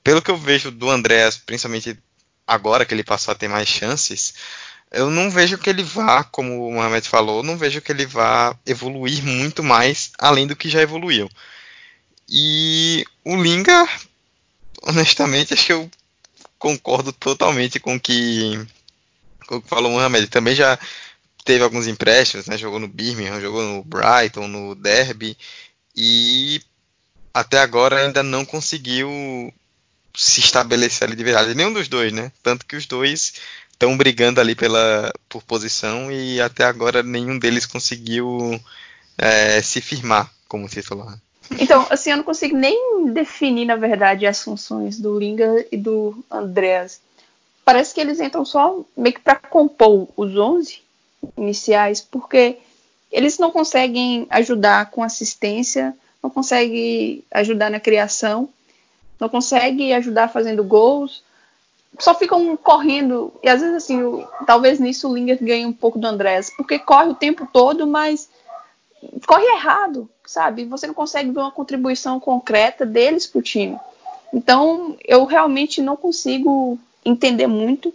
[0.03, 1.99] pelo que eu vejo do Andréas, principalmente
[2.47, 4.35] agora que ele passou a ter mais chances,
[4.91, 8.57] eu não vejo que ele vá, como o Mohamed falou, não vejo que ele vá
[8.65, 11.29] evoluir muito mais além do que já evoluiu.
[12.29, 13.89] E o Linga,
[14.83, 15.91] honestamente, acho que eu
[16.59, 18.59] concordo totalmente com que,
[19.47, 20.29] com o que falou o Mohamed.
[20.29, 20.79] Também já
[21.45, 22.59] teve alguns empréstimos, né?
[22.59, 25.37] Jogou no Birmingham, jogou no Brighton, no Derby
[25.95, 26.61] e
[27.33, 29.53] até agora ainda não conseguiu
[30.17, 31.55] se estabelecer ali de verdade.
[31.55, 32.33] Nenhum dos dois, né?
[32.43, 33.35] Tanto que os dois
[33.71, 38.59] estão brigando ali pela por posição e até agora nenhum deles conseguiu
[39.19, 41.19] é, se firmar como titular.
[41.59, 46.25] Então, assim, eu não consigo nem definir, na verdade, as funções do Linga e do
[46.31, 47.01] Andreas.
[47.65, 50.81] Parece que eles entram só meio que para compor os 11
[51.37, 52.59] iniciais, porque
[53.13, 58.49] eles não conseguem ajudar com assistência, não conseguem ajudar na criação,
[59.21, 61.23] não conseguem ajudar fazendo gols,
[61.99, 63.33] só ficam correndo.
[63.43, 66.79] E às vezes, assim, o, talvez nisso o Lingard ganhe um pouco do Andrés, porque
[66.79, 68.29] corre o tempo todo, mas
[69.27, 70.65] corre errado, sabe?
[70.65, 73.79] Você não consegue ver uma contribuição concreta deles para o time.
[74.33, 77.93] Então, eu realmente não consigo entender muito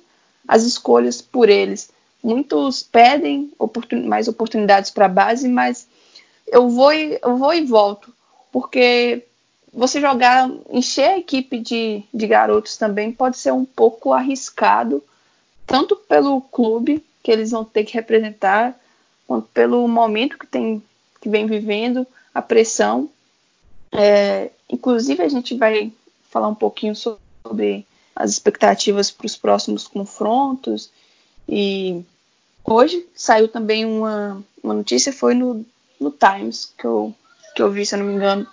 [0.48, 1.90] as escolhas por eles.
[2.24, 5.88] Muitos pedem oportun mais oportunidades para a base, mas
[6.48, 8.14] eu vou, e, eu vou e volto,
[8.52, 9.26] porque
[9.74, 15.04] você jogar, encher a equipe de, de garotos também pode ser um pouco arriscado,
[15.66, 18.78] tanto pelo clube que eles vão ter que representar,
[19.28, 20.84] quanto pelo momento que tem
[21.22, 23.08] que vem vivendo, a pressão.
[23.92, 25.94] É, inclusive, a gente vai
[26.30, 27.86] falar um pouquinho sobre
[28.16, 30.90] as expectativas para os próximos confrontos.
[31.48, 32.04] E
[32.66, 35.64] hoje saiu também uma, uma notícia, foi no,
[36.00, 37.14] no Times, que eu,
[37.56, 38.48] que eu vi, se eu não me engano,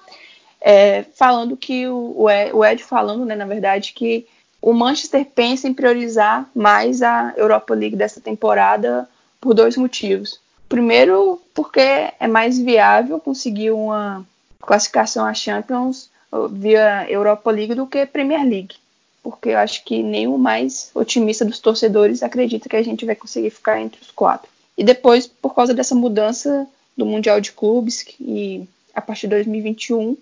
[0.60, 4.26] é, falando que o, o, Ed, falando, né, na verdade, que
[4.60, 9.08] o Manchester pensa em priorizar mais a Europa League dessa temporada
[9.40, 10.40] por dois motivos.
[10.68, 14.26] Primeiro, porque é mais viável conseguir uma
[14.60, 16.10] classificação a Champions
[16.50, 18.76] via Europa League do que Premier League.
[19.22, 23.50] Porque eu acho que o mais otimista dos torcedores acredita que a gente vai conseguir
[23.50, 24.48] ficar entre os quatro.
[24.76, 30.16] E depois, por causa dessa mudança do Mundial de Clubes, e a partir de 2021,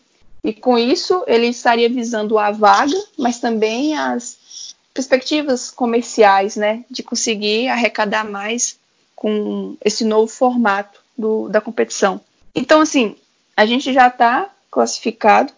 [0.47, 7.03] e com isso ele estaria visando a vaga, mas também as perspectivas comerciais, né, de
[7.03, 8.78] conseguir arrecadar mais
[9.16, 12.20] com esse novo formato do, da competição.
[12.55, 13.16] Então, assim,
[13.57, 15.53] a gente já está classificado,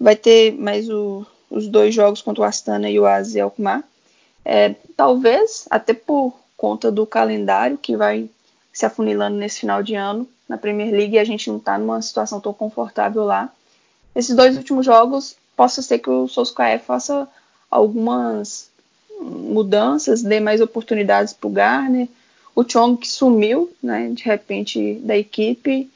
[0.00, 3.84] vai ter mais o, os dois jogos contra o Astana e o AZ Alkmaar.
[4.44, 8.28] É, talvez, até por conta do calendário que vai
[8.72, 12.02] se afunilando nesse final de ano, na Premier League e a gente não está numa
[12.02, 13.48] situação tão confortável lá.
[14.14, 17.28] Esses dois últimos jogos, possa ser que o Solskjaer faça
[17.70, 18.70] algumas
[19.20, 22.08] mudanças, dê mais oportunidades para o Garner.
[22.54, 25.90] O Chong que sumiu, né, de repente, da equipe.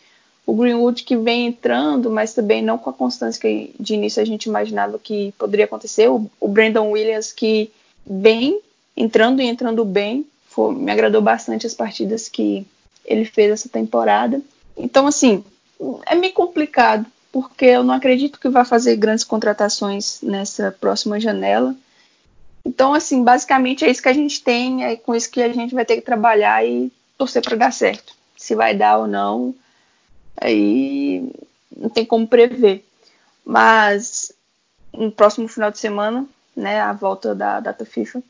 [0.44, 4.24] O Greenwood que vem entrando, mas também não com a constância que de início a
[4.24, 6.08] gente imaginava que poderia acontecer.
[6.08, 7.70] O, o Brandon Williams que
[8.06, 8.58] vem
[8.96, 10.26] entrando e entrando bem.
[10.46, 12.66] Foi, me agradou bastante as partidas que
[13.04, 14.40] ele fez essa temporada.
[14.76, 15.44] Então, assim,
[16.06, 21.74] é meio complicado, porque eu não acredito que vai fazer grandes contratações nessa próxima janela.
[22.64, 25.74] Então, assim, basicamente é isso que a gente tem, é com isso que a gente
[25.74, 28.14] vai ter que trabalhar e torcer para dar certo.
[28.36, 29.54] Se vai dar ou não,
[30.36, 31.30] aí
[31.76, 32.84] não tem como prever.
[33.44, 34.32] Mas
[34.92, 38.22] no próximo final de semana, né, a volta da data FIFA,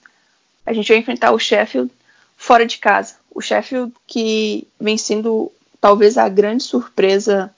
[0.65, 1.91] a gente vai enfrentar o Sheffield
[2.37, 3.15] fora de casa.
[3.35, 7.53] O Sheffield que vem sendo talvez a grande surpresa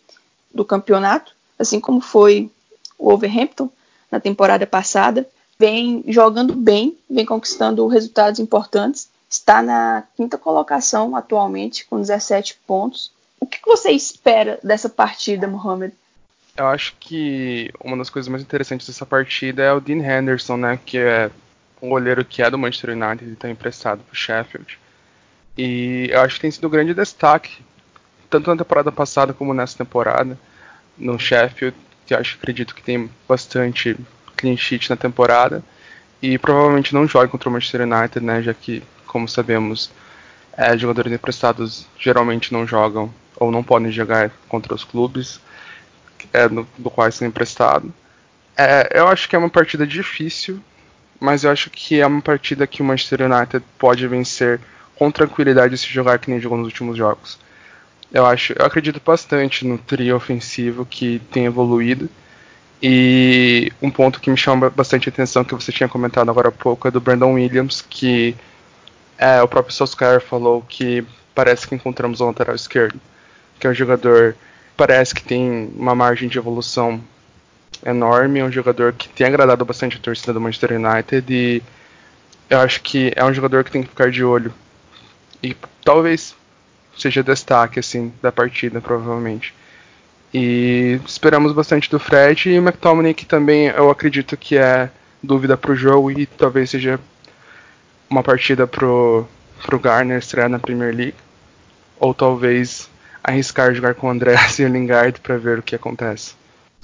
[0.52, 2.50] do campeonato, assim como foi
[2.98, 3.70] o Overhampton
[4.10, 5.26] na temporada passada
[5.60, 13.12] vem jogando bem, vem conquistando resultados importantes, está na quinta colocação atualmente, com 17 pontos.
[13.38, 15.92] O que você espera dessa partida, Mohamed?
[16.56, 20.80] Eu acho que uma das coisas mais interessantes dessa partida é o Dean Henderson, né,
[20.82, 21.30] que é
[21.82, 24.78] um goleiro que é do Manchester United e está emprestado para o Sheffield.
[25.58, 27.62] E eu acho que tem sido um grande destaque,
[28.30, 30.38] tanto na temporada passada como nessa temporada,
[30.96, 31.76] no Sheffield,
[32.06, 33.96] que acho, acredito que tem bastante
[34.36, 35.62] clean sheet na temporada
[36.22, 39.90] e provavelmente não jogue contra o Manchester United, né, já que, como sabemos,
[40.56, 45.40] é, jogadores emprestados geralmente não jogam ou não podem jogar contra os clubes
[46.32, 47.90] é, no, do quais são emprestados.
[48.56, 50.62] É, eu acho que é uma partida difícil,
[51.18, 54.60] mas eu acho que é uma partida que o Manchester United pode vencer
[54.94, 57.38] com tranquilidade se jogar que nem jogou nos últimos jogos.
[58.12, 62.08] Eu acho, eu acredito bastante no trio ofensivo que tem evoluído.
[62.82, 66.88] E um ponto que me chama bastante atenção, que você tinha comentado agora há pouco,
[66.88, 68.34] é do Brandon Williams, que
[69.18, 71.04] é, o próprio Solskjaer falou que
[71.34, 72.98] parece que encontramos o lateral esquerdo,
[73.58, 74.34] que é um jogador
[74.76, 77.02] parece que tem uma margem de evolução
[77.84, 81.62] enorme, é um jogador que tem agradado bastante a torcida do Manchester United e
[82.48, 84.52] eu acho que é um jogador que tem que ficar de olho.
[85.42, 85.54] E
[85.84, 86.34] talvez
[87.00, 89.54] seja destaque assim da partida provavelmente.
[90.32, 94.90] E esperamos bastante do Fred e o McTominay, que também eu acredito que é
[95.22, 97.00] dúvida para o jogo e talvez seja
[98.08, 99.26] uma partida pro,
[99.62, 101.16] pro Garner estrear na Premier League.
[101.98, 102.88] Ou talvez
[103.22, 106.34] arriscar jogar com o André e o Lingard para ver o que acontece.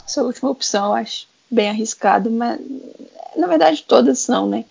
[0.04, 2.60] Essa última opção eu acho bem arriscado, mas
[3.36, 4.64] na verdade todas são, né?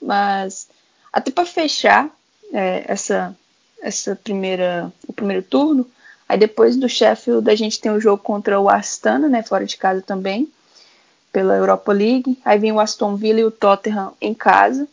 [0.00, 0.68] Mas
[1.12, 2.08] até para fechar
[2.52, 3.36] é, essa,
[3.82, 5.86] essa primeira, o primeiro turno,
[6.30, 9.76] Aí depois do Sheffield a gente tem o jogo contra o Astana, né, fora de
[9.76, 10.48] casa também,
[11.32, 12.38] pela Europa League.
[12.44, 14.86] Aí vem o Aston Villa e o Tottenham em casa,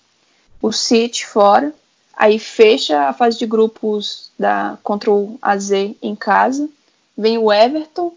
[0.60, 1.72] o City fora.
[2.16, 5.70] Aí fecha a fase de grupos da contra o AZ
[6.02, 6.68] em casa.
[7.16, 8.12] Vem o Everton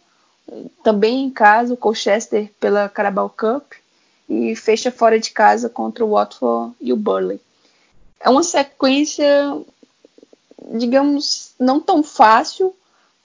[0.82, 3.70] também em casa, o Colchester pela Carabao Cup
[4.30, 7.38] e fecha fora de casa contra o Watford e o Burley.
[8.18, 9.58] É uma sequência,
[10.70, 12.74] digamos, não tão fácil,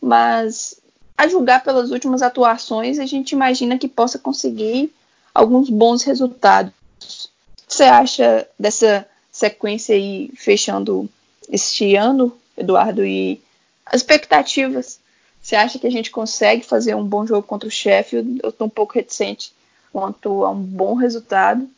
[0.02, 0.80] mas
[1.18, 4.94] a julgar pelas últimas atuações, a gente imagina que possa conseguir
[5.34, 6.74] alguns bons resultados.
[7.02, 11.10] O que você acha dessa sequência aí fechando
[11.50, 13.42] este ano, Eduardo, e
[13.86, 15.00] as expectativas?
[15.42, 18.40] Você acha que a gente consegue fazer um bom jogo contra o Sheffield?
[18.42, 19.54] Eu estou um pouco reticente
[19.94, 21.70] quanto a um bom resultado,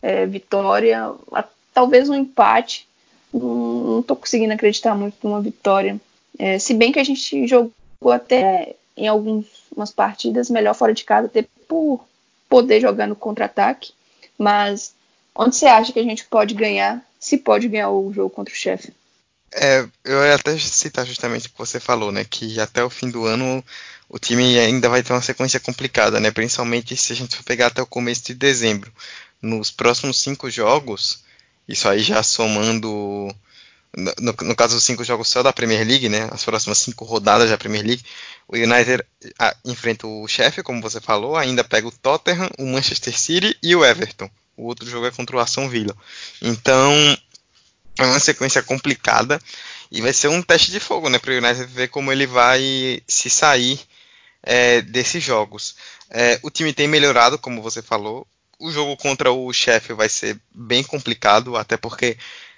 [0.00, 2.86] é, vitória, a, talvez um empate.
[3.34, 6.00] Não estou conseguindo acreditar muito numa vitória
[6.38, 7.72] é, se bem que a gente jogou
[8.12, 12.04] até em algumas partidas melhor fora de casa, até por
[12.48, 13.92] poder jogar no contra-ataque.
[14.38, 14.94] Mas
[15.34, 18.56] onde você acha que a gente pode ganhar, se pode ganhar o jogo contra o
[18.56, 18.92] chefe?
[19.52, 22.24] É, eu ia até citar justamente o que você falou, né?
[22.24, 23.64] Que até o fim do ano
[24.08, 26.32] o time ainda vai ter uma sequência complicada, né?
[26.32, 28.92] Principalmente se a gente for pegar até o começo de dezembro.
[29.40, 31.23] Nos próximos cinco jogos,
[31.68, 33.34] isso aí já somando
[33.96, 37.50] no, no, caso dos cinco jogos só da Premier League, né, as próximas cinco rodadas
[37.50, 38.04] da Premier League,
[38.48, 39.04] o United
[39.38, 43.74] ah, enfrenta o chefe, como você falou, ainda pega o Tottenham, o Manchester City e
[43.74, 44.28] o Everton.
[44.56, 45.96] O outro jogo é contra o Aston Villa.
[46.40, 46.92] Então,
[47.98, 49.40] é uma sequência complicada
[49.90, 53.02] e vai ser um teste de fogo, né, para o United ver como ele vai
[53.06, 53.80] se sair
[54.42, 55.76] é, desses jogos.
[56.10, 58.26] É, o time tem melhorado, como você falou.
[58.64, 62.16] O jogo contra o chefe vai ser bem complicado, até porque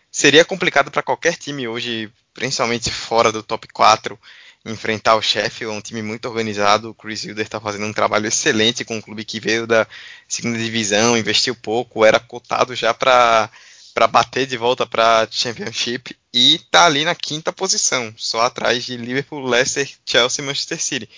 [0.09, 4.17] seria complicado para qualquer time hoje, principalmente fora do top 4,
[4.65, 6.91] enfrentar o Sheffield, é um time muito organizado.
[6.91, 9.85] O Chris Hilder está fazendo um trabalho excelente com um clube que veio da
[10.29, 13.51] segunda divisão, investiu pouco, era cotado já para
[13.93, 18.95] para bater de volta para Championship e tá ali na quinta posição, só atrás de
[18.95, 21.09] Liverpool, Leicester, Chelsea e Manchester City.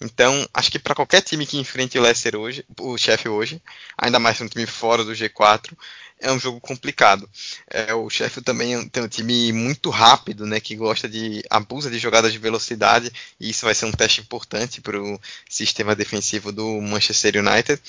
[0.00, 3.62] Então, acho que para qualquer time que enfrente o Leicester hoje, o Sheffield hoje,
[3.96, 5.76] ainda mais um time fora do G4,
[6.20, 7.28] é um jogo complicado.
[7.68, 11.98] É, o Sheffield também tem um time muito rápido, né, que gosta de abusa de
[11.98, 16.80] jogadas de velocidade e isso vai ser um teste importante para o sistema defensivo do
[16.80, 17.80] Manchester United.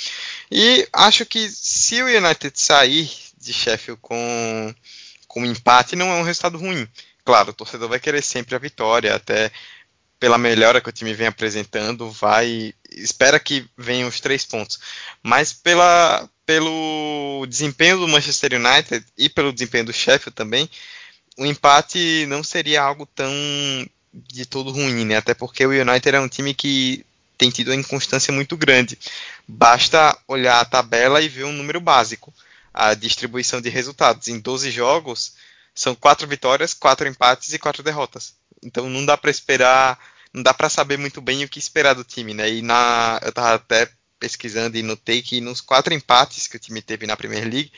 [0.51, 4.73] E acho que se o United sair de Sheffield com,
[5.27, 6.87] com um empate não é um resultado ruim.
[7.23, 9.51] Claro, o torcedor vai querer sempre a vitória, até
[10.19, 14.79] pela melhora que o time vem apresentando, vai espera que venham os três pontos.
[15.23, 20.69] Mas pela, pelo desempenho do Manchester United e pelo desempenho do Sheffield também,
[21.37, 23.31] o empate não seria algo tão
[24.13, 25.17] de todo ruim, né?
[25.17, 27.05] Até porque o United é um time que
[27.37, 28.97] tem tido uma inconstância muito grande.
[29.47, 32.33] Basta olhar a tabela e ver um número básico
[32.73, 34.27] a distribuição de resultados.
[34.27, 35.33] Em 12 jogos,
[35.73, 38.33] são quatro vitórias, quatro empates e quatro derrotas.
[38.63, 39.97] Então não dá para esperar,
[40.33, 42.49] não dá para saber muito bem o que esperar do time, né?
[42.49, 43.89] E na, eu tava até
[44.19, 47.71] pesquisando e notei que nos quatro empates que o time teve na Premier League,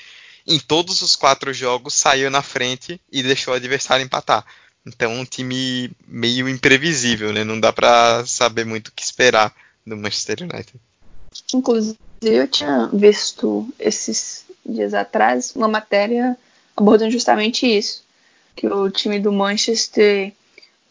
[0.45, 4.45] em todos os quatro jogos saiu na frente e deixou o adversário empatar.
[4.85, 7.43] Então um time meio imprevisível, né?
[7.43, 9.53] Não dá para saber muito o que esperar
[9.85, 10.73] do Manchester United.
[11.53, 16.37] Inclusive eu tinha visto esses dias atrás uma matéria
[16.75, 18.03] abordando justamente isso,
[18.55, 20.33] que o time do Manchester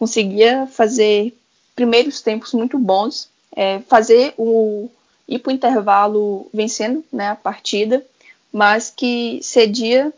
[0.00, 1.36] conseguia fazer
[1.76, 4.88] primeiros tempos muito bons, é, fazer o
[5.28, 8.02] ir para o intervalo vencendo né, a partida,
[8.50, 10.10] mas que cedia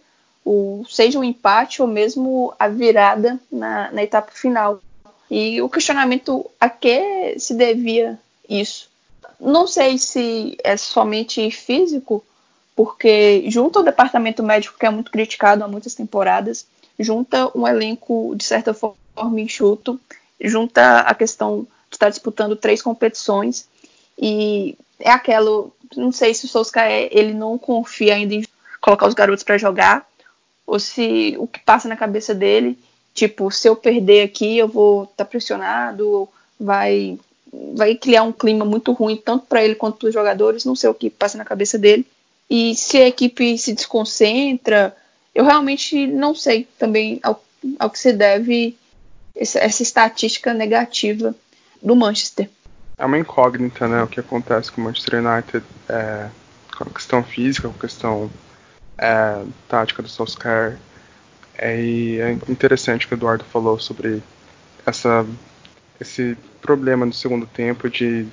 [0.44, 4.80] o, seja o empate ou mesmo a virada na, na etapa final.
[5.28, 8.18] E o questionamento a que se devia
[8.48, 8.88] isso?
[9.40, 12.24] Não sei se é somente físico,
[12.76, 16.66] porque junta o departamento médico, que é muito criticado há muitas temporadas,
[16.98, 18.96] junta um elenco, de certa forma,
[19.40, 20.00] enxuto,
[20.40, 23.66] junta a questão de estar disputando três competições,
[24.18, 28.44] e é aquilo, não sei se o Solskjaer, ele não confia ainda em
[28.80, 30.06] colocar os garotos para jogar,
[30.66, 32.78] ou se o que passa na cabeça dele,
[33.14, 36.28] tipo, se eu perder aqui, eu vou estar tá pressionado,
[36.58, 37.18] vai
[37.74, 40.88] vai criar um clima muito ruim tanto para ele quanto para os jogadores, não sei
[40.88, 42.06] o que passa na cabeça dele.
[42.48, 44.96] E se a equipe se desconcentra,
[45.34, 47.42] eu realmente não sei também ao,
[47.78, 48.76] ao que se deve
[49.34, 51.34] essa, essa estatística negativa
[51.82, 52.48] do Manchester.
[52.98, 54.02] É uma incógnita, né?
[54.02, 56.28] O que acontece com o Manchester United é,
[56.76, 58.30] com a questão física, com a questão
[58.98, 60.78] é, tática do Solskjaer.
[61.56, 64.22] É, é interessante que o Eduardo falou sobre
[64.86, 65.26] essa,
[66.00, 68.26] esse problema no segundo tempo de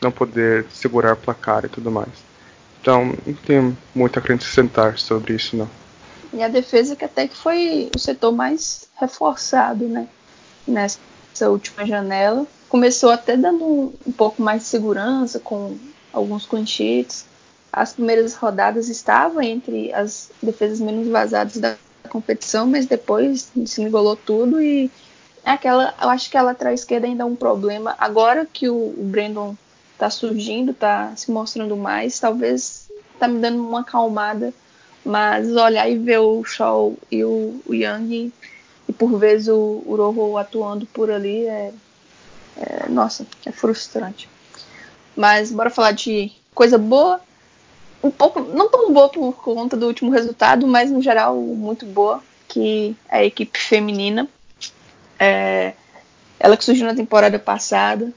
[0.00, 2.08] não poder segurar placar e tudo mais.
[2.80, 5.68] Então, não tenho muito a acrescentar sobre isso, não.
[6.32, 10.08] E a defesa que até que foi o setor mais reforçado, né?
[10.66, 10.98] Nessa
[11.48, 12.46] última janela.
[12.68, 15.76] Começou até dando um, um pouco mais de segurança com
[16.12, 16.64] alguns clean.
[17.72, 21.76] As primeiras rodadas estavam entre as defesas menos vazadas da
[22.08, 24.90] competição, mas depois se engolou tudo e
[25.44, 27.94] aquela, eu acho que a lateral esquerda ainda é um problema.
[27.98, 29.56] Agora que o, o Brandon
[29.98, 34.52] tá surgindo, tá se mostrando mais, talvez tá me dando uma acalmada,
[35.08, 38.30] mas olhar e ver o Shaw e o, o Young
[38.86, 41.72] e por vezes o, o Rojo atuando por ali é,
[42.58, 44.28] é, nossa, é frustrante.
[45.16, 47.22] Mas bora falar de coisa boa,
[48.02, 52.22] um pouco, não tão boa por conta do último resultado, mas no geral muito boa,
[52.46, 54.28] que é a equipe feminina.
[55.18, 55.72] É,
[56.38, 58.12] ela que surgiu na temporada passada,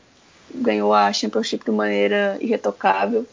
[0.53, 3.25] ganhou a Championship de maneira irretocável.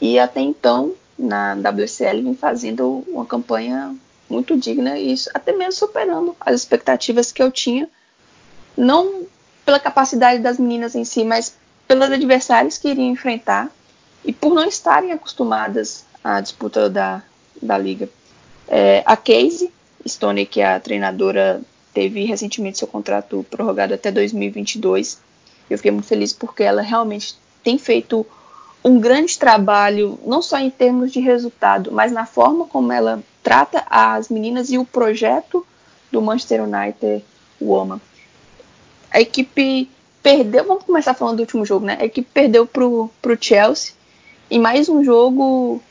[0.00, 3.94] E até então, na WCL, vem fazendo uma campanha
[4.28, 7.88] muito digna e até mesmo superando as expectativas que eu tinha,
[8.76, 9.24] não
[9.64, 11.56] pela capacidade das meninas em si, mas
[11.86, 13.70] pelos adversários que iriam enfrentar
[14.24, 17.22] e por não estarem acostumadas à disputa da,
[17.60, 18.08] da liga.
[18.66, 19.72] É, a Casey
[20.06, 21.60] Stone, que é a treinadora,
[21.92, 25.18] teve recentemente seu contrato prorrogado até 2022
[25.68, 28.26] eu fiquei muito feliz porque ela realmente tem feito
[28.84, 33.84] um grande trabalho, não só em termos de resultado, mas na forma como ela trata
[33.88, 35.66] as meninas e o projeto
[36.12, 37.24] do Manchester United
[37.60, 38.00] Woman.
[39.10, 39.88] A equipe
[40.22, 41.96] perdeu, vamos começar falando do último jogo, né?
[41.98, 43.94] A equipe perdeu pro, pro Chelsea
[44.50, 45.82] em mais um jogo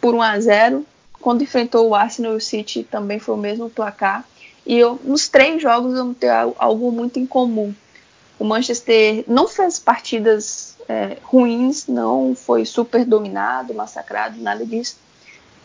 [0.00, 0.86] por 1 a 0
[1.20, 4.24] quando enfrentou o Arsenal o City também foi o mesmo placar.
[4.64, 7.74] E eu, nos três jogos eu não tenho algo muito em comum
[8.38, 14.96] O Manchester não fez partidas é, ruins, não foi super dominado, massacrado, nada disso.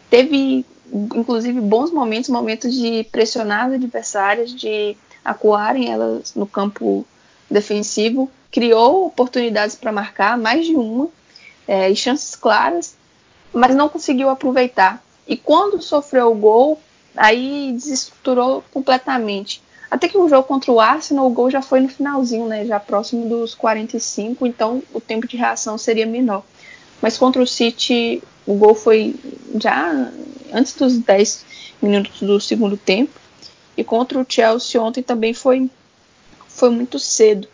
[0.09, 7.05] Teve, inclusive, bons momentos, momentos de pressionar as adversárias, de acuarem elas no campo
[7.49, 11.07] defensivo, criou oportunidades para marcar, mais de uma,
[11.67, 12.95] é, e chances claras,
[13.53, 15.03] mas não conseguiu aproveitar.
[15.27, 16.79] E quando sofreu o gol,
[17.15, 19.61] aí desestruturou completamente.
[19.93, 22.65] Até que o jogo contra o Arsenal, o gol já foi no finalzinho, né?
[22.65, 26.41] Já próximo dos 45, então o tempo de reação seria menor.
[26.99, 29.15] Mas contra o City, o gol foi
[29.61, 30.11] já
[30.51, 31.45] antes dos 10
[31.79, 33.11] minutos do segundo tempo.
[33.77, 35.69] E contra o Chelsea ontem também foi,
[36.47, 37.47] foi muito cedo.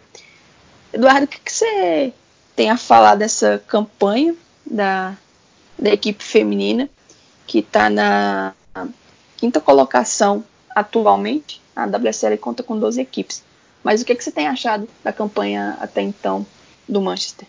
[0.93, 2.13] Eduardo, o que, que você
[2.55, 4.33] tem a falar dessa campanha
[4.65, 5.13] da,
[5.77, 6.89] da equipe feminina,
[7.45, 8.53] que está na
[9.35, 10.41] quinta colocação
[10.73, 11.61] atualmente?
[11.83, 13.43] A WSL conta com 12 equipes.
[13.83, 16.45] Mas o que, que você tem achado da campanha até então
[16.87, 17.47] do Manchester?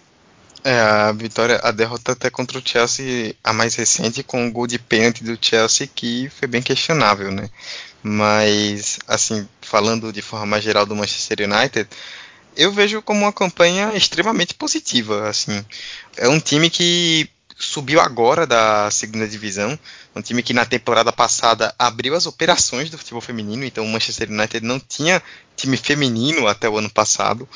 [0.62, 4.66] É, a vitória, a derrota até contra o Chelsea, a mais recente, com o gol
[4.66, 7.48] de pênalti do Chelsea, que foi bem questionável, né?
[8.02, 11.88] Mas, assim, falando de forma mais geral do Manchester United,
[12.56, 15.28] eu vejo como uma campanha extremamente positiva.
[15.28, 15.64] Assim,
[16.16, 17.28] é um time que
[17.60, 19.78] subiu agora da segunda divisão,
[20.16, 24.30] um time que na temporada passada abriu as operações do futebol feminino, então o Manchester
[24.30, 25.22] United não tinha
[25.54, 27.48] time feminino até o ano passado.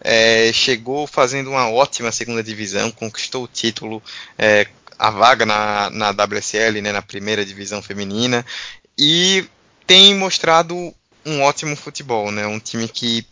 [0.00, 4.02] É, chegou fazendo uma ótima segunda divisão, conquistou o título,
[4.36, 4.66] é,
[4.98, 8.44] a vaga na, na WSL, né, na primeira divisão feminina,
[8.98, 9.46] e
[9.86, 10.92] tem mostrado
[11.24, 13.24] um ótimo futebol, né, um time que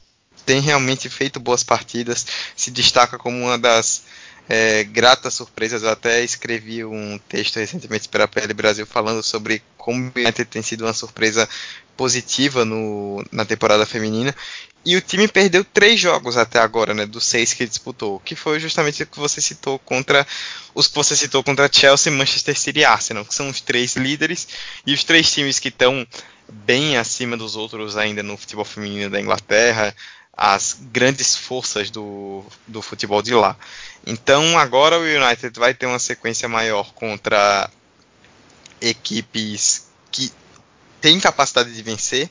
[0.46, 2.24] tem realmente feito boas partidas,
[2.56, 4.04] se destaca como uma das
[4.48, 5.82] é, gratas surpresas.
[5.82, 10.44] Eu até escrevi um texto recentemente para a PL Brasil falando sobre como o United
[10.46, 11.48] tem sido uma surpresa
[11.96, 14.34] positiva no, na temporada feminina.
[14.84, 18.58] E o time perdeu três jogos até agora, né, dos seis que disputou, que foi
[18.58, 20.26] justamente o que você citou contra
[20.74, 24.48] os que você citou contra Chelsea, Manchester City e Arsenal, que são os três líderes
[24.86, 26.06] e os três times que estão
[26.50, 29.94] bem acima dos outros ainda no futebol feminino da Inglaterra,
[30.36, 33.56] as grandes forças do, do futebol de lá.
[34.06, 37.70] Então agora o United vai ter uma sequência maior contra
[38.80, 40.32] equipes que
[41.00, 42.28] têm capacidade de vencer.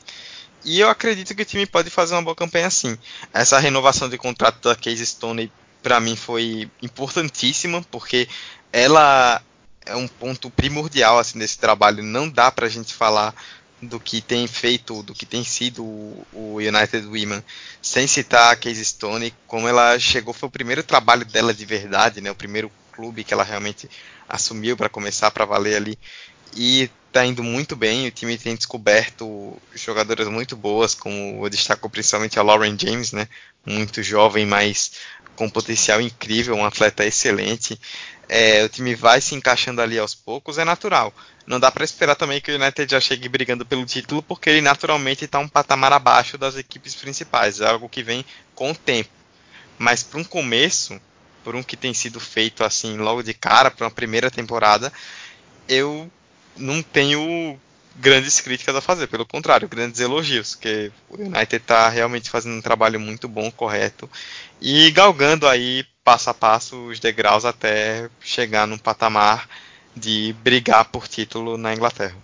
[0.64, 2.98] E eu acredito que o time pode fazer uma boa campanha assim.
[3.32, 5.50] Essa renovação de contrato da Case Stone
[5.82, 8.28] para mim foi importantíssima, porque
[8.72, 9.42] ela
[9.86, 12.02] é um ponto primordial assim desse trabalho.
[12.02, 13.34] Não dá para a gente falar
[13.82, 17.42] do que tem feito, do que tem sido o United Women,
[17.80, 22.20] sem citar a Casey Stone, como ela chegou, foi o primeiro trabalho dela de verdade,
[22.20, 23.88] né, o primeiro clube que ela realmente
[24.28, 25.98] assumiu para começar para valer ali,
[26.54, 31.88] e está indo muito bem, o time tem descoberto jogadoras muito boas, como eu destaco
[31.88, 33.28] principalmente a Lauren James, né,
[33.64, 34.92] muito jovem, mas
[35.34, 37.80] com potencial incrível, um atleta excelente,
[38.32, 41.12] é, o time vai se encaixando ali aos poucos, é natural.
[41.44, 44.60] Não dá para esperar também que o United já chegue brigando pelo título, porque ele
[44.60, 48.24] naturalmente está um patamar abaixo das equipes principais, é algo que vem
[48.54, 49.10] com o tempo.
[49.76, 51.00] Mas para um começo,
[51.42, 54.92] por um que tem sido feito assim logo de cara, para uma primeira temporada,
[55.68, 56.08] eu
[56.56, 57.58] não tenho
[57.96, 62.62] grandes críticas a fazer, pelo contrário, grandes elogios, porque o United está realmente fazendo um
[62.62, 64.08] trabalho muito bom, correto,
[64.60, 69.48] e galgando aí passo a passo os degraus até chegar num patamar
[69.94, 72.16] de brigar por título na Inglaterra.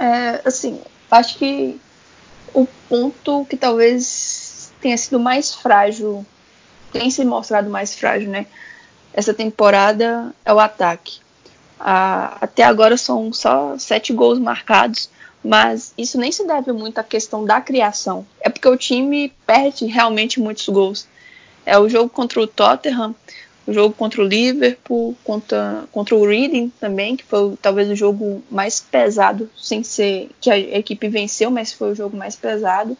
[0.00, 1.80] É, assim, acho que
[2.52, 6.26] o ponto que talvez tenha sido mais frágil,
[6.92, 8.46] tem se mostrado mais frágil, né?
[9.12, 11.20] Essa temporada é o ataque.
[11.78, 15.08] Ah, até agora são só sete gols marcados,
[15.44, 18.26] mas isso nem se deve muito à questão da criação.
[18.40, 21.06] É porque o time perde realmente muitos gols.
[21.66, 23.14] É o jogo contra o Tottenham,
[23.66, 28.42] o jogo contra o Liverpool, contra, contra o Reading também, que foi talvez o jogo
[28.48, 32.96] mais pesado, sem ser que a equipe venceu, mas foi o jogo mais pesado.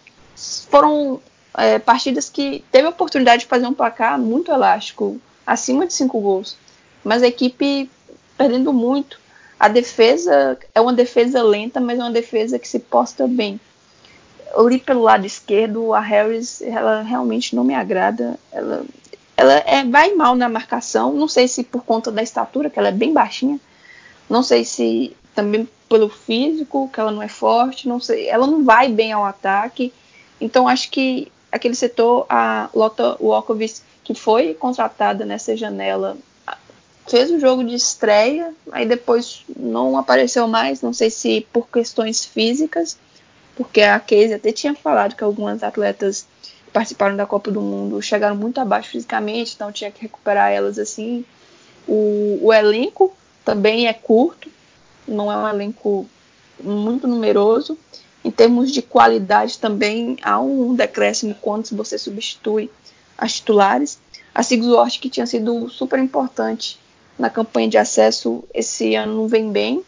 [0.69, 1.21] Foram
[1.57, 6.21] é, partidas que teve a oportunidade de fazer um placar muito elástico, acima de cinco
[6.21, 6.57] gols,
[7.05, 7.89] mas a equipe
[8.37, 9.21] perdendo muito.
[9.59, 13.59] A defesa é uma defesa lenta, mas é uma defesa que se posta bem.
[14.55, 18.39] Ali pelo lado esquerdo, a Harris, ela realmente não me agrada.
[18.53, 18.85] Ela
[19.37, 22.89] ela é, vai mal na marcação, não sei se por conta da estatura, que ela
[22.89, 23.61] é bem baixinha,
[24.31, 28.65] não sei se também pelo físico, que ela não é forte, não sei, ela não
[28.65, 29.93] vai bem ao ataque,
[30.41, 36.17] então acho que aquele setor, a Lota Walkovic, que foi contratada nessa janela,
[37.07, 42.25] fez o jogo de estreia, aí depois não apareceu mais, não sei se por questões
[42.25, 42.99] físicas,
[43.57, 46.27] porque a Casey até tinha falado que algumas atletas
[46.73, 51.25] participaram da Copa do Mundo chegaram muito abaixo fisicamente, então tinha que recuperar elas assim.
[51.89, 54.51] O, o elenco também é curto,
[55.09, 56.07] não é um elenco
[56.63, 57.79] muito numeroso.
[58.23, 62.71] Em termos de qualidade também há um decréscimo quando você substitui
[63.17, 63.99] as titulares.
[64.35, 66.79] A Sigurd, que tinha sido super importante
[67.19, 69.83] na campanha de acesso, esse ano não vem bem.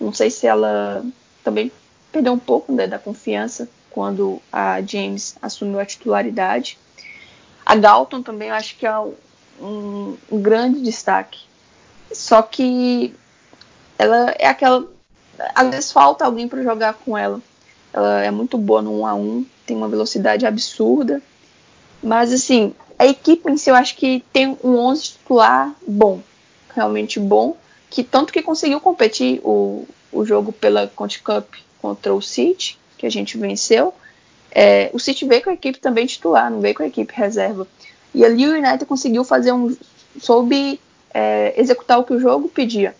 [0.00, 1.04] Não sei se ela
[1.42, 1.72] também
[2.12, 6.78] perdeu um pouco né, da confiança quando a James assumiu a titularidade.
[7.64, 8.98] A Galton também eu acho que é
[9.60, 11.40] um, um grande destaque.
[12.12, 13.14] Só que
[13.98, 14.86] ela é aquela.
[15.54, 17.40] Às vezes falta alguém para jogar com ela.
[17.92, 21.20] Ela é muito boa no 1 a 1 tem uma velocidade absurda.
[22.02, 26.20] Mas, assim, a equipe em si eu acho que tem um 11 titular bom,
[26.74, 27.56] realmente bom,
[27.90, 33.06] que tanto que conseguiu competir o, o jogo pela Conte Cup contra o City, que
[33.06, 33.94] a gente venceu.
[34.50, 37.66] É, o City veio com a equipe também titular, não veio com a equipe reserva.
[38.14, 39.76] E ali o United conseguiu fazer um.
[40.20, 40.80] soube
[41.12, 42.94] é, executar o que o jogo pedia.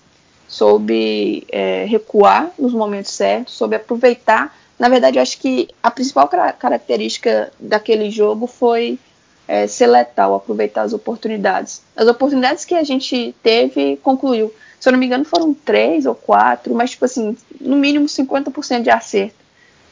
[0.47, 4.57] Soube é, recuar nos momentos certos, soube aproveitar.
[4.79, 8.99] Na verdade, eu acho que a principal característica daquele jogo foi
[9.47, 11.83] é, ser letal, aproveitar as oportunidades.
[11.97, 14.53] As oportunidades que a gente teve, concluiu.
[14.81, 18.83] Se eu não me engano, foram três ou quatro, mas, tipo assim, no mínimo 50%
[18.83, 19.37] de acerto.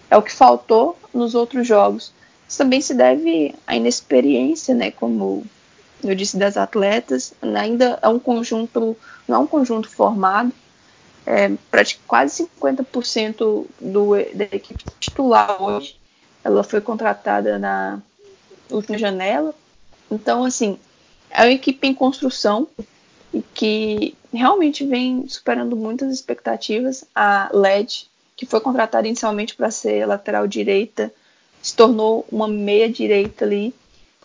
[0.09, 2.13] É o que faltou nos outros jogos.
[2.49, 4.93] Isso também se deve à inexperiência, né?
[4.93, 5.45] Como
[6.05, 7.35] eu disse, das atletas.
[7.43, 10.53] Ainda é um conjunto, não é um conjunto formado.
[11.27, 11.51] É,
[12.07, 15.97] quase 50% do, da equipe titular hoje.
[16.45, 17.99] Ela foi contratada na
[18.71, 19.53] última janela.
[20.09, 20.79] Então, assim,
[21.29, 22.69] é uma equipe em construção
[23.37, 27.05] e que realmente vem superando muitas expectativas.
[27.15, 31.13] A LED, que foi contratada inicialmente para ser lateral direita,
[31.61, 33.75] se tornou uma meia direita ali,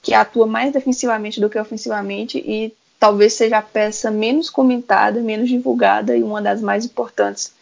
[0.01, 5.49] que atua mais defensivamente do que ofensivamente e talvez seja a peça menos comentada, menos
[5.49, 7.53] divulgada e uma das mais importantes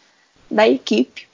[0.48, 1.29] da equipe.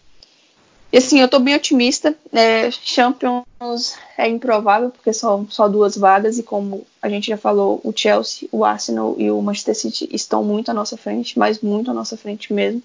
[0.97, 2.17] E assim, eu tô bem otimista.
[2.33, 7.83] É, Champions é improvável, porque são só duas vagas, e como a gente já falou,
[7.85, 11.91] o Chelsea, o Arsenal e o Manchester City estão muito à nossa frente, mas muito
[11.91, 12.83] à nossa frente mesmo.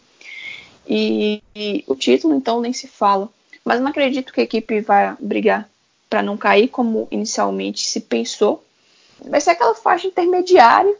[0.85, 3.29] E, e o título, então, nem se fala.
[3.63, 5.69] Mas não acredito que a equipe vai brigar
[6.09, 8.61] para não cair como inicialmente se pensou.
[9.23, 10.93] Vai ser aquela faixa intermediária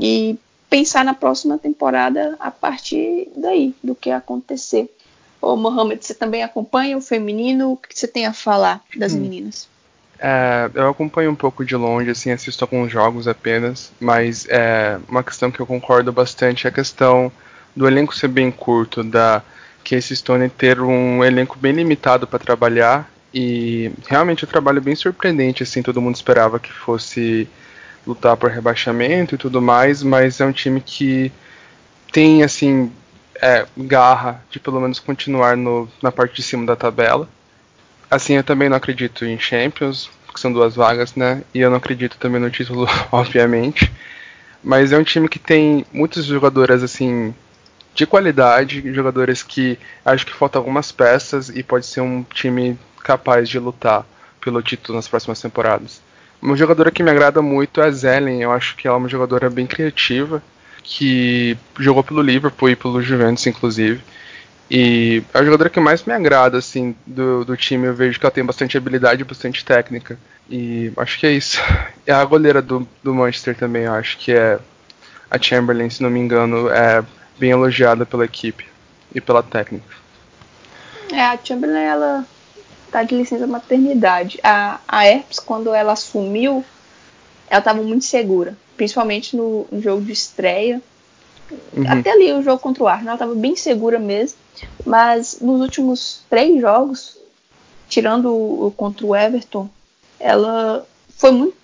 [0.00, 0.38] e
[0.70, 4.90] pensar na próxima temporada a partir daí, do que acontecer.
[5.40, 7.72] Ô, Mohamed, você também acompanha o feminino?
[7.72, 9.20] O que você tem a falar das hum.
[9.20, 9.68] meninas?
[10.18, 15.22] É, eu acompanho um pouco de longe, assim, assisto alguns jogos apenas, mas é, uma
[15.22, 17.30] questão que eu concordo bastante é a questão
[17.74, 19.42] do elenco ser bem curto, da
[19.84, 25.62] Casey Stone ter um elenco bem limitado para trabalhar e realmente o trabalho bem surpreendente,
[25.62, 27.48] assim, todo mundo esperava que fosse
[28.04, 31.30] lutar por rebaixamento e tudo mais, mas é um time que
[32.10, 32.90] tem, assim,
[33.40, 37.28] é, garra de pelo menos continuar no, na parte de cima da tabela.
[38.10, 41.42] Assim, eu também não acredito em Champions, que são duas vagas, né?
[41.54, 43.92] E eu não acredito também no título, obviamente.
[44.62, 47.34] Mas é um time que tem muitas jogadoras, assim,
[47.94, 53.48] de qualidade, jogadores que acho que faltam algumas peças e pode ser um time capaz
[53.48, 54.04] de lutar
[54.40, 56.00] pelo título nas próximas temporadas.
[56.40, 59.08] Uma jogadora que me agrada muito é a Zelen, eu acho que ela é uma
[59.08, 60.42] jogadora bem criativa
[60.82, 64.02] que jogou pelo Liverpool e pelo Juventus, inclusive.
[64.70, 67.86] E é a jogadora que mais me agrada, assim, do, do time.
[67.86, 70.18] Eu vejo que ela tem bastante habilidade e bastante técnica.
[70.48, 71.60] E acho que é isso.
[72.06, 74.58] E a goleira do, do Manchester também, acho que é
[75.30, 77.02] a Chamberlain, se não me engano, é
[77.38, 78.66] bem elogiada pela equipe
[79.14, 79.96] e pela técnica.
[81.12, 82.26] É, a Chamberlain, ela
[82.90, 84.38] tá de licença maternidade.
[84.42, 86.64] A, a Herpes, quando ela assumiu,
[87.48, 90.80] ela estava muito segura principalmente no, no jogo de estreia.
[91.76, 91.84] Uhum.
[91.90, 94.38] Até ali o jogo contra o Arsenal, ela estava bem segura mesmo.
[94.86, 97.18] Mas nos últimos três jogos,
[97.88, 99.68] tirando o, o contra o Everton,
[100.18, 101.56] ela foi muito,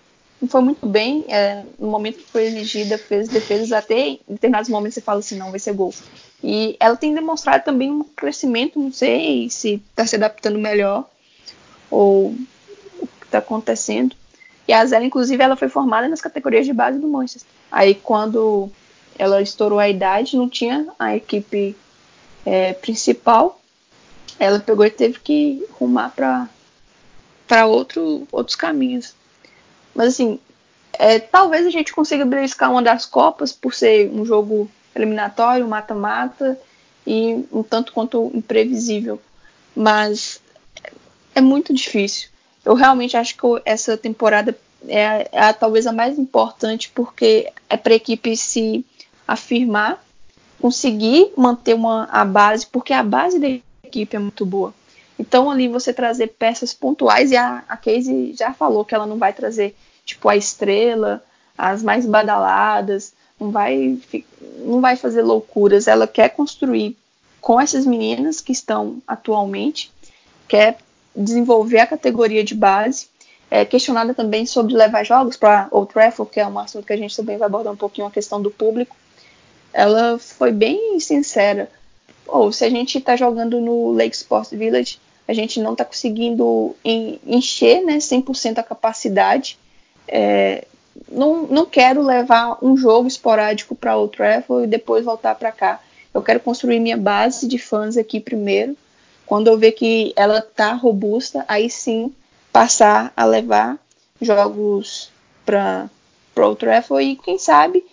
[0.48, 1.24] foi muito bem.
[1.28, 5.38] É, no momento que foi elegida, fez defesas até em determinados momentos você fala assim,
[5.38, 5.94] não, vai ser gol.
[6.42, 11.08] E ela tem demonstrado também um crescimento, não sei se está se adaptando melhor
[11.90, 12.34] ou
[12.98, 14.14] o que está acontecendo.
[14.66, 17.50] E a Zela, inclusive, ela foi formada nas categorias de base do Manchester.
[17.70, 18.70] Aí, quando
[19.18, 21.76] ela estourou a idade, não tinha a equipe
[22.44, 23.60] é, principal.
[24.38, 29.14] Ela pegou e teve que rumar para outro, outros caminhos.
[29.94, 30.38] Mas, assim,
[30.94, 36.58] é, talvez a gente consiga beliscar uma das Copas por ser um jogo eliminatório, mata-mata
[37.06, 39.20] e um tanto quanto imprevisível.
[39.74, 40.40] Mas
[41.34, 42.28] é muito difícil.
[42.64, 44.56] Eu realmente acho que essa temporada
[44.88, 48.84] é, é a, talvez a mais importante porque é para a equipe se
[49.26, 50.02] afirmar,
[50.60, 53.48] conseguir manter uma, a base, porque a base da
[53.82, 54.72] equipe é muito boa.
[55.18, 59.18] Então ali você trazer peças pontuais e a, a Casey já falou que ela não
[59.18, 61.22] vai trazer tipo a estrela,
[61.56, 63.98] as mais badaladas, não vai
[64.58, 65.86] não vai fazer loucuras.
[65.86, 66.96] Ela quer construir
[67.40, 69.92] com essas meninas que estão atualmente,
[70.48, 70.78] quer
[71.14, 73.08] desenvolver a categoria de base.
[73.50, 76.96] É questionada também sobre levar jogos para Old Trafford, que é um assunto que a
[76.96, 78.96] gente também vai abordar um pouquinho a questão do público.
[79.72, 81.70] Ela foi bem sincera.
[82.26, 86.74] Ou se a gente está jogando no Lake Sports Village, a gente não está conseguindo
[86.84, 89.58] encher né, 100% a capacidade.
[90.06, 90.64] É,
[91.10, 95.80] não, não quero levar um jogo esporádico para o Trafford e depois voltar para cá.
[96.12, 98.76] Eu quero construir minha base de fãs aqui primeiro.
[99.26, 102.14] Quando eu ver que ela está robusta, aí sim
[102.52, 103.78] passar a levar
[104.20, 105.10] jogos
[105.44, 105.88] para
[106.36, 107.84] o Trafford e quem sabe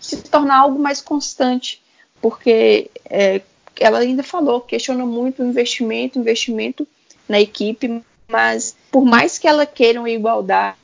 [0.00, 1.82] se tornar algo mais constante,
[2.20, 3.40] porque é,
[3.78, 6.86] ela ainda falou, questiona muito o investimento, investimento
[7.28, 10.76] na equipe, mas por mais que ela queira uma igualdade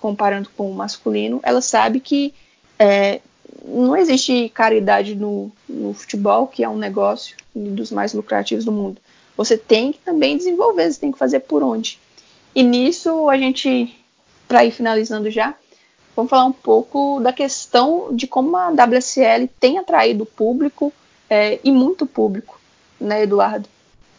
[0.00, 2.34] comparando com o masculino, ela sabe que
[2.78, 3.20] é,
[3.64, 9.00] não existe caridade no, no, futebol, que é um negócio dos mais lucrativos do mundo.
[9.36, 11.98] Você tem que também desenvolver, você tem que fazer por onde.
[12.54, 13.94] E nisso a gente,
[14.46, 15.54] para ir finalizando já,
[16.14, 20.92] vamos falar um pouco da questão de como a WSL tem atraído público
[21.28, 22.60] é, e muito público,
[23.00, 23.68] né, Eduardo?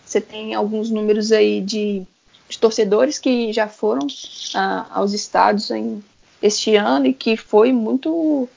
[0.06, 2.04] Você tem alguns números aí de,
[2.48, 4.06] de torcedores que já foram
[4.54, 6.04] ah, aos estados em,
[6.42, 8.48] este ano e que foi muito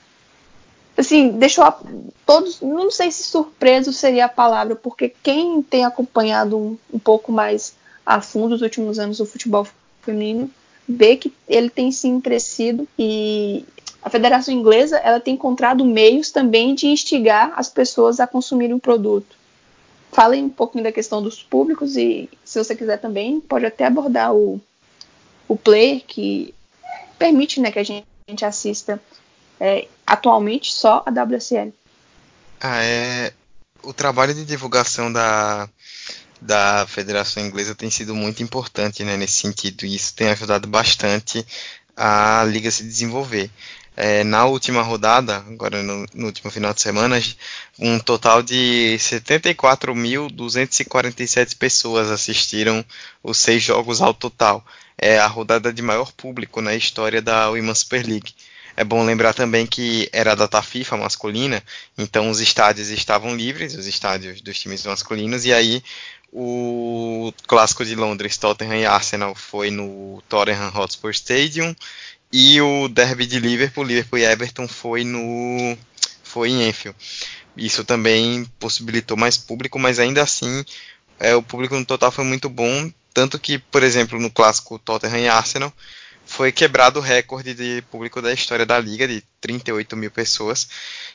[0.99, 1.81] assim, deixou a,
[2.27, 7.31] todos, não sei se surpreso seria a palavra, porque quem tem acompanhado um, um, pouco
[7.31, 7.75] mais
[8.05, 9.67] a fundo os últimos anos o futebol
[10.03, 10.51] feminino,
[10.89, 13.65] vê que ele tem sim crescido e
[14.03, 18.81] a Federação Inglesa ela tem encontrado meios também de instigar as pessoas a consumirem o
[18.81, 19.37] produto.
[20.11, 24.35] Falem um pouquinho da questão dos públicos e, se você quiser também, pode até abordar
[24.35, 24.61] o,
[25.47, 26.55] o player que
[27.19, 29.01] permite né, que a gente, a gente assista
[29.61, 31.73] é, atualmente só a WSL.
[32.61, 33.33] Ah, é,
[33.83, 35.69] o trabalho de divulgação da,
[36.41, 41.47] da Federação Inglesa tem sido muito importante né, nesse sentido, e isso tem ajudado bastante
[41.97, 43.51] a liga se desenvolver
[44.01, 47.21] é, na última rodada, agora no, no, último final de semana,
[47.77, 52.85] um total de 74.247 pessoas assistiram
[53.25, 54.65] os seis jogos ao total.
[54.97, 58.33] É a rodada de maior público na história da Women's Super League.
[58.79, 61.61] É bom lembrar também que era data FIFA masculina,
[61.99, 65.83] então os estádios estavam livres, os estádios dos times masculinos, e aí
[66.33, 71.75] o clássico de Londres, Tottenham e Arsenal, foi no Tottenham Hotspur Stadium,
[72.33, 75.77] e o derby de Liverpool, Liverpool e Everton foi no
[76.23, 76.97] foi em Enfield.
[77.57, 80.65] Isso também possibilitou mais público, mas ainda assim
[81.19, 85.19] é, o público no total foi muito bom, tanto que, por exemplo, no clássico Tottenham
[85.19, 85.73] e Arsenal
[86.29, 90.69] foi quebrado o recorde de público da história da liga de 38 mil pessoas,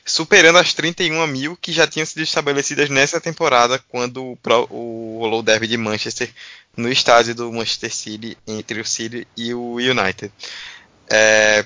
[0.04, 4.36] superando as 31 mil que já tinham sido estabelecidas nessa temporada quando
[4.70, 6.28] o, rolou o derby de Manchester
[6.76, 10.32] no estádio do Manchester City entre o City e o United.
[11.08, 11.64] É,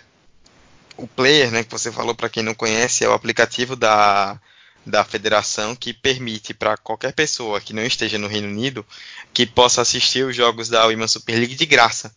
[0.98, 4.38] o Player, né, que você falou para quem não conhece, é o aplicativo da,
[4.84, 8.84] da federação que permite para qualquer pessoa que não esteja no Reino Unido
[9.32, 12.14] que possa assistir os jogos da Women's Super League de graça.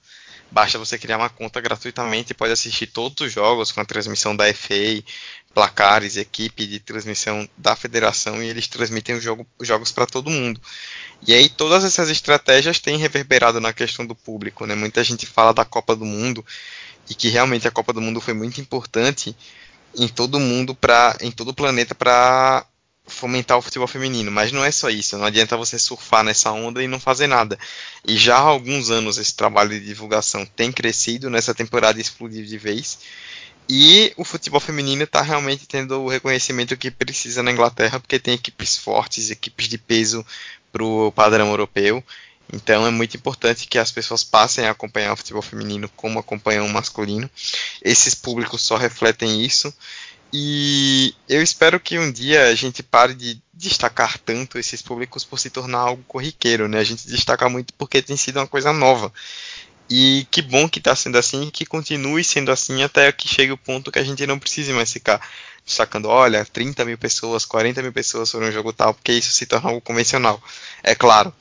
[0.51, 4.35] Basta você criar uma conta gratuitamente e pode assistir todos os jogos com a transmissão
[4.35, 5.01] da FA,
[5.53, 10.59] placares, equipe de transmissão da federação e eles transmitem os jogo, jogos para todo mundo.
[11.25, 14.65] E aí todas essas estratégias têm reverberado na questão do público.
[14.65, 14.75] Né?
[14.75, 16.45] Muita gente fala da Copa do Mundo
[17.09, 19.35] e que realmente a Copa do Mundo foi muito importante
[19.95, 22.65] em todo mundo para em todo o planeta para
[23.07, 26.83] fomentar o futebol feminino, mas não é só isso, não adianta você surfar nessa onda
[26.83, 27.57] e não fazer nada.
[28.07, 32.57] E já há alguns anos esse trabalho de divulgação tem crescido, nessa temporada explodiu de
[32.57, 32.99] vez.
[33.69, 38.33] E o futebol feminino está realmente tendo o reconhecimento que precisa na Inglaterra, porque tem
[38.33, 40.25] equipes fortes, equipes de peso
[40.71, 42.03] para o padrão europeu.
[42.53, 46.65] Então é muito importante que as pessoas passem a acompanhar o futebol feminino como acompanham
[46.65, 47.29] o masculino.
[47.81, 49.73] Esses públicos só refletem isso.
[50.33, 55.39] E eu espero que um dia a gente pare de destacar tanto esses públicos por
[55.39, 56.79] se tornar algo corriqueiro, né?
[56.79, 59.11] A gente destaca muito porque tem sido uma coisa nova.
[59.89, 63.51] E que bom que está sendo assim e que continue sendo assim até que chegue
[63.51, 65.21] o ponto que a gente não precise mais ficar
[65.65, 69.45] destacando, olha, 30 mil pessoas, 40 mil pessoas foram um jogo tal, porque isso se
[69.45, 70.41] torna algo convencional.
[70.81, 71.33] É claro,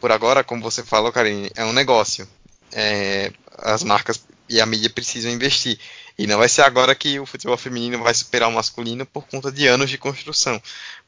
[0.00, 2.28] por agora, como você falou, Karine, é um negócio.
[2.72, 5.78] é, as marcas e a mídia precisam investir.
[6.18, 9.50] E não vai ser agora que o futebol feminino vai superar o masculino por conta
[9.50, 10.60] de anos de construção.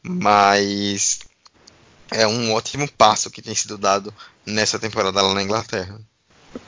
[0.03, 1.21] Mas
[2.11, 4.13] é um ótimo passo que tem sido dado
[4.47, 6.01] nessa temporada lá na Inglaterra.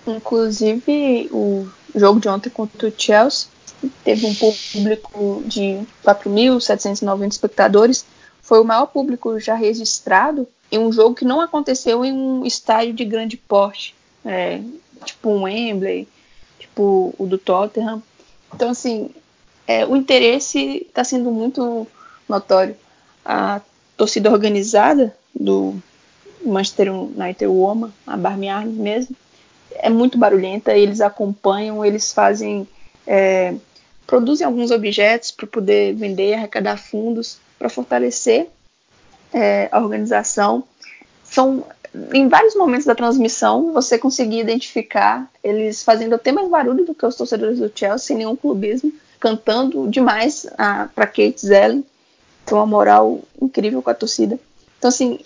[0.06, 3.48] Inclusive, o jogo de ontem contra o Chelsea
[4.04, 8.04] teve um público de 4.790 espectadores.
[8.42, 12.94] Foi o maior público já registrado em um jogo que não aconteceu em um estádio
[12.94, 14.60] de grande porte, é,
[15.04, 16.08] tipo um Wembley,
[16.58, 18.02] tipo o do Tottenham.
[18.56, 19.10] Então, assim,
[19.66, 21.86] é, o interesse está sendo muito
[22.26, 22.74] notório.
[23.22, 23.60] A
[23.96, 25.74] torcida organizada do
[26.42, 29.14] Manchester United Woman, a Barmy Arms mesmo,
[29.74, 30.74] é muito barulhenta.
[30.74, 32.66] Eles acompanham, eles fazem,
[33.06, 33.54] é,
[34.06, 38.48] produzem alguns objetos para poder vender, arrecadar fundos para fortalecer
[39.34, 40.64] é, a organização.
[41.24, 41.66] São
[42.12, 47.06] em vários momentos da transmissão você conseguia identificar eles fazendo até mais barulho do que
[47.06, 50.46] os torcedores do Chelsea, sem nenhum clubismo, cantando demais
[50.94, 51.84] para Kate Zellen.
[52.44, 54.38] Tem uma moral incrível com a torcida.
[54.78, 55.18] Então, assim,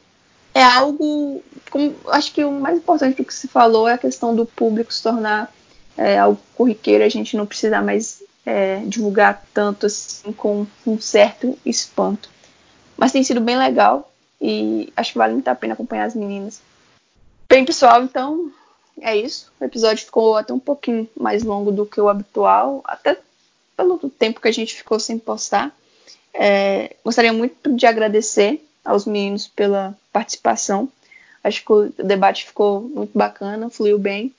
[0.54, 1.42] é algo.
[1.70, 4.92] Como, acho que o mais importante do que se falou é a questão do público
[4.92, 5.52] se tornar
[5.96, 11.58] é, algo corriqueiro, a gente não precisa mais é, divulgar tanto assim com um certo
[11.64, 12.30] espanto.
[12.96, 14.09] Mas tem sido bem legal
[14.41, 16.61] e acho que vale muito a pena acompanhar as meninas.
[17.49, 18.51] Bem, pessoal, então
[19.01, 19.51] é isso.
[19.61, 23.18] O episódio ficou até um pouquinho mais longo do que o habitual, até
[23.76, 25.74] pelo tempo que a gente ficou sem postar.
[26.32, 30.88] É, gostaria muito de agradecer aos meninos pela participação.
[31.43, 34.32] Acho que o debate ficou muito bacana, fluiu bem.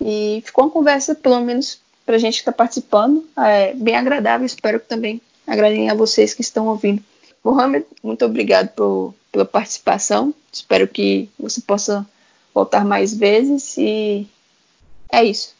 [0.00, 4.44] E ficou uma conversa, pelo menos para a gente que está participando, é, bem agradável.
[4.44, 7.02] Espero que também agradem a vocês que estão ouvindo.
[7.44, 10.34] Mohamed, muito obrigado por, pela participação.
[10.52, 12.06] Espero que você possa
[12.54, 14.28] voltar mais vezes e
[15.10, 15.54] é isso.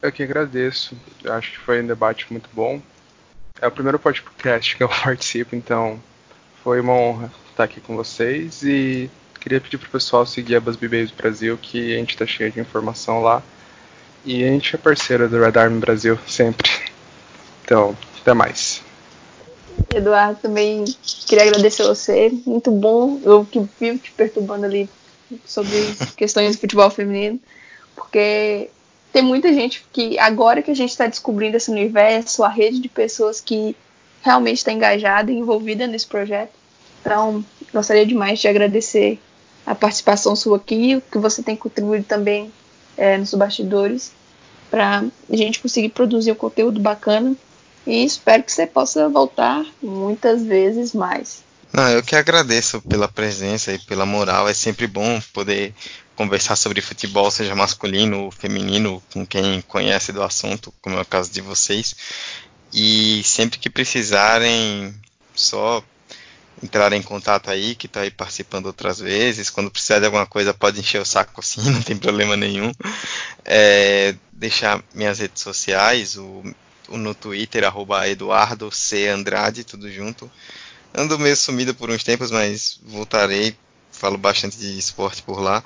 [0.00, 0.96] Eu que agradeço.
[1.22, 2.80] Eu acho que foi um debate muito bom.
[3.60, 6.02] É o primeiro podcast que eu participo, então
[6.64, 10.88] foi uma honra estar aqui com vocês e queria pedir pro pessoal seguir a Busby
[10.88, 13.42] Base Brasil, que a gente tá cheio de informação lá.
[14.24, 16.70] E a gente é parceiro do Red Army Brasil sempre.
[17.64, 18.82] Então, até mais.
[19.94, 20.84] Eduardo, também
[21.26, 22.32] queria agradecer a você.
[22.46, 23.20] Muito bom.
[23.22, 24.88] Eu que vivo te perturbando ali
[25.44, 25.76] sobre
[26.16, 27.38] questões de futebol feminino,
[27.94, 28.70] porque
[29.12, 32.88] tem muita gente que agora que a gente está descobrindo esse universo, a rede de
[32.88, 33.76] pessoas que
[34.22, 36.52] realmente está engajada e envolvida nesse projeto.
[37.00, 39.18] Então, gostaria demais de agradecer
[39.66, 42.52] a participação sua aqui, o que você tem contribuído também
[42.96, 44.12] é, nos bastidores,
[44.70, 47.36] para a gente conseguir produzir um conteúdo bacana
[47.86, 51.42] e espero que você possa voltar muitas vezes mais.
[51.72, 54.48] Não, eu que agradeço pela presença e pela moral.
[54.48, 55.74] É sempre bom poder
[56.14, 61.06] conversar sobre futebol, seja masculino ou feminino, com quem conhece do assunto, como é o
[61.06, 61.96] caso de vocês.
[62.72, 64.94] E sempre que precisarem,
[65.34, 65.82] só
[66.62, 69.50] entrar em contato aí, que está aí participando outras vezes.
[69.50, 72.70] Quando precisar de alguma coisa, pode encher o saco assim, não tem problema nenhum.
[73.44, 76.42] É, deixar minhas redes sociais, o,
[76.96, 79.08] no Twitter, arroba Eduardo C.
[79.08, 80.30] Andrade, tudo junto.
[80.94, 83.56] Ando meio sumido por uns tempos, mas voltarei.
[83.90, 85.62] Falo bastante de esporte por lá.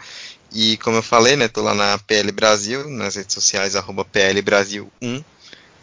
[0.52, 4.40] E como eu falei, né, tô lá na PL Brasil, nas redes sociais, arroba PL
[4.42, 5.24] Brasil 1,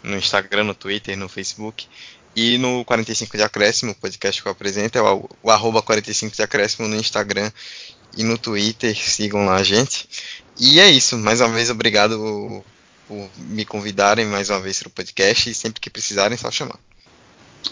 [0.03, 1.87] no Instagram, no Twitter, no Facebook.
[2.35, 6.35] E no 45 de Acréscimo, o podcast que eu apresento, é o, o arroba 45
[6.35, 7.51] de Acréscimo no Instagram
[8.17, 8.95] e no Twitter.
[8.97, 10.07] Sigam lá a gente.
[10.59, 11.17] E é isso.
[11.17, 12.63] Mais uma vez, obrigado
[13.13, 15.49] por, me convidarem mais uma vez para o podcast.
[15.49, 16.79] E sempre que precisarem, só chamar.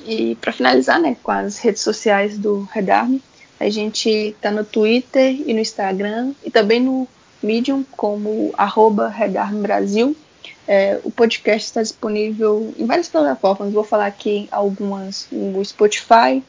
[0.06, 3.22] E para finalizar, né, com as redes sociais do Redarme,
[3.60, 7.08] a gente está no Twitter e no Instagram e também no
[7.44, 9.14] Medium como arroba
[9.62, 10.16] Brasil.
[10.68, 13.74] É, o podcast está disponível em várias plataformas.
[13.74, 16.42] Vou falar aqui algumas: o Spotify,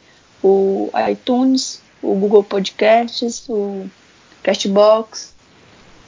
[0.43, 3.91] o iTunes, o Google Podcasts, o
[4.43, 5.35] Castbox,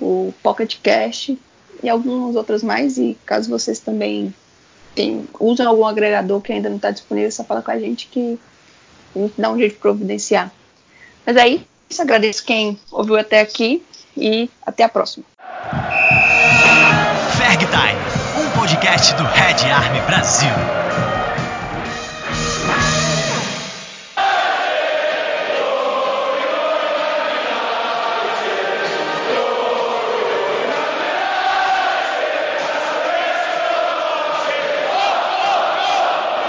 [0.01, 1.39] o Pocket Cast
[1.85, 2.99] e algumas outras mais.
[2.99, 4.35] E caso vocês também
[4.95, 5.29] tem,
[5.69, 8.39] algum agregador que ainda não está disponível, só fala com a gente que
[9.15, 10.51] a gente dá um jeito de providenciar.
[11.27, 11.67] Mas aí,
[11.97, 13.83] é agradeço quem ouviu até aqui
[14.17, 15.25] e até a próxima.
[18.37, 21.24] Um podcast do Red Army Brasil.